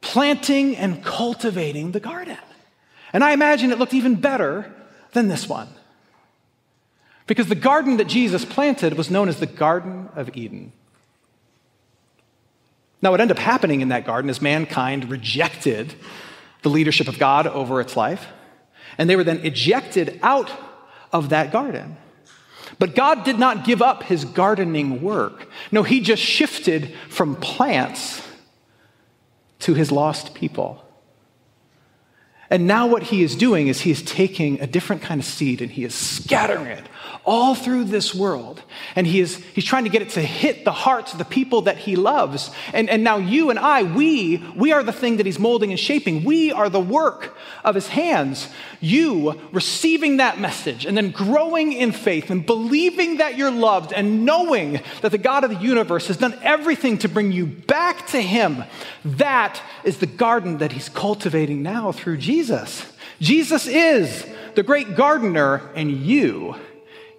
planting 0.00 0.76
and 0.76 1.04
cultivating 1.04 1.92
the 1.92 2.00
garden. 2.00 2.38
And 3.12 3.24
I 3.24 3.32
imagine 3.32 3.72
it 3.72 3.78
looked 3.78 3.94
even 3.94 4.14
better 4.16 4.72
than 5.12 5.28
this 5.28 5.48
one. 5.48 5.68
Because 7.26 7.46
the 7.46 7.54
garden 7.54 7.96
that 7.98 8.08
Jesus 8.08 8.44
planted 8.44 8.94
was 8.94 9.10
known 9.10 9.28
as 9.28 9.38
the 9.38 9.46
Garden 9.46 10.08
of 10.16 10.36
Eden. 10.36 10.72
Now, 13.02 13.12
what 13.12 13.20
ended 13.20 13.36
up 13.36 13.42
happening 13.42 13.80
in 13.80 13.88
that 13.88 14.04
garden 14.04 14.28
is 14.30 14.42
mankind 14.42 15.10
rejected 15.10 15.94
the 16.62 16.68
leadership 16.68 17.08
of 17.08 17.18
God 17.18 17.46
over 17.46 17.80
its 17.80 17.96
life 17.96 18.26
and 19.00 19.08
they 19.08 19.16
were 19.16 19.24
then 19.24 19.40
ejected 19.46 20.20
out 20.22 20.52
of 21.10 21.30
that 21.30 21.50
garden. 21.50 21.96
But 22.78 22.94
God 22.94 23.24
did 23.24 23.38
not 23.38 23.64
give 23.64 23.80
up 23.80 24.02
his 24.02 24.26
gardening 24.26 25.00
work. 25.00 25.48
No, 25.72 25.82
he 25.82 26.02
just 26.02 26.22
shifted 26.22 26.92
from 27.08 27.36
plants 27.36 28.20
to 29.60 29.72
his 29.72 29.90
lost 29.90 30.34
people. 30.34 30.84
And 32.50 32.66
now, 32.66 32.86
what 32.86 33.04
he 33.04 33.22
is 33.22 33.36
doing 33.36 33.68
is 33.68 33.80
he 33.80 33.90
is 33.90 34.02
taking 34.02 34.60
a 34.60 34.66
different 34.66 35.00
kind 35.00 35.18
of 35.18 35.26
seed 35.26 35.62
and 35.62 35.70
he 35.70 35.84
is 35.84 35.94
scattering 35.94 36.66
it 36.66 36.86
all 37.24 37.54
through 37.54 37.84
this 37.84 38.14
world. 38.14 38.62
And 38.96 39.06
he 39.06 39.20
is, 39.20 39.36
he's 39.54 39.64
trying 39.64 39.84
to 39.84 39.90
get 39.90 40.02
it 40.02 40.10
to 40.10 40.20
hit 40.20 40.64
the 40.64 40.72
hearts 40.72 41.12
of 41.12 41.18
the 41.18 41.24
people 41.24 41.62
that 41.62 41.78
he 41.78 41.96
loves. 41.96 42.50
And, 42.72 42.88
and 42.88 43.04
now 43.04 43.18
you 43.18 43.50
and 43.50 43.58
I, 43.58 43.82
we, 43.82 44.38
we 44.56 44.72
are 44.72 44.82
the 44.82 44.92
thing 44.92 45.18
that 45.18 45.26
he's 45.26 45.38
molding 45.38 45.70
and 45.70 45.78
shaping. 45.78 46.24
We 46.24 46.52
are 46.52 46.68
the 46.68 46.80
work 46.80 47.36
of 47.64 47.74
his 47.74 47.88
hands. 47.88 48.48
You 48.80 49.38
receiving 49.52 50.16
that 50.16 50.40
message 50.40 50.86
and 50.86 50.96
then 50.96 51.10
growing 51.10 51.72
in 51.72 51.92
faith 51.92 52.30
and 52.30 52.44
believing 52.44 53.18
that 53.18 53.36
you're 53.36 53.50
loved 53.50 53.92
and 53.92 54.24
knowing 54.24 54.80
that 55.02 55.10
the 55.10 55.18
God 55.18 55.44
of 55.44 55.50
the 55.50 55.56
universe 55.56 56.06
has 56.06 56.16
done 56.16 56.38
everything 56.42 56.98
to 56.98 57.08
bring 57.08 57.32
you 57.32 57.46
back 57.46 58.06
to 58.08 58.20
him. 58.20 58.64
That 59.04 59.60
is 59.84 59.98
the 59.98 60.06
garden 60.06 60.58
that 60.58 60.72
he's 60.72 60.88
cultivating 60.88 61.62
now 61.62 61.92
through 61.92 62.16
Jesus. 62.16 62.84
Jesus 63.20 63.66
is 63.66 64.26
the 64.54 64.62
great 64.62 64.96
gardener, 64.96 65.70
and 65.74 65.90
you 65.90 66.56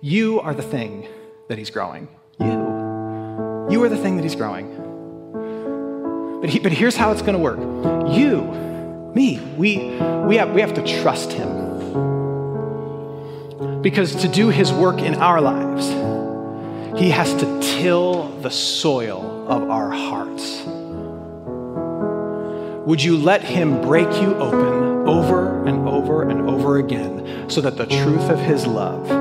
you 0.01 0.39
are 0.39 0.55
the 0.55 0.63
thing 0.63 1.07
that 1.47 1.59
he's 1.59 1.69
growing. 1.69 2.07
You. 2.39 3.67
You 3.69 3.83
are 3.83 3.89
the 3.89 3.97
thing 3.97 4.15
that 4.17 4.23
he's 4.23 4.35
growing. 4.35 4.79
But, 6.41 6.49
he, 6.49 6.59
but 6.59 6.71
here's 6.71 6.95
how 6.97 7.11
it's 7.11 7.21
going 7.21 7.35
to 7.35 7.39
work. 7.39 7.59
You, 8.11 8.41
me, 9.13 9.39
we, 9.57 9.77
we, 10.25 10.37
have, 10.37 10.51
we 10.51 10.61
have 10.61 10.73
to 10.73 11.01
trust 11.01 11.31
him. 11.31 11.61
Because 13.83 14.15
to 14.15 14.27
do 14.27 14.49
his 14.49 14.73
work 14.73 14.99
in 14.99 15.15
our 15.15 15.39
lives, 15.39 15.89
he 16.99 17.11
has 17.11 17.31
to 17.35 17.61
till 17.61 18.27
the 18.39 18.49
soil 18.49 19.45
of 19.47 19.69
our 19.69 19.91
hearts. 19.91 20.63
Would 22.87 23.03
you 23.03 23.17
let 23.17 23.43
him 23.43 23.81
break 23.81 24.07
you 24.19 24.33
open 24.35 25.07
over 25.07 25.63
and 25.67 25.87
over 25.87 26.27
and 26.27 26.49
over 26.49 26.79
again 26.79 27.47
so 27.49 27.61
that 27.61 27.77
the 27.77 27.85
truth 27.85 28.29
of 28.31 28.39
his 28.39 28.65
love 28.65 29.20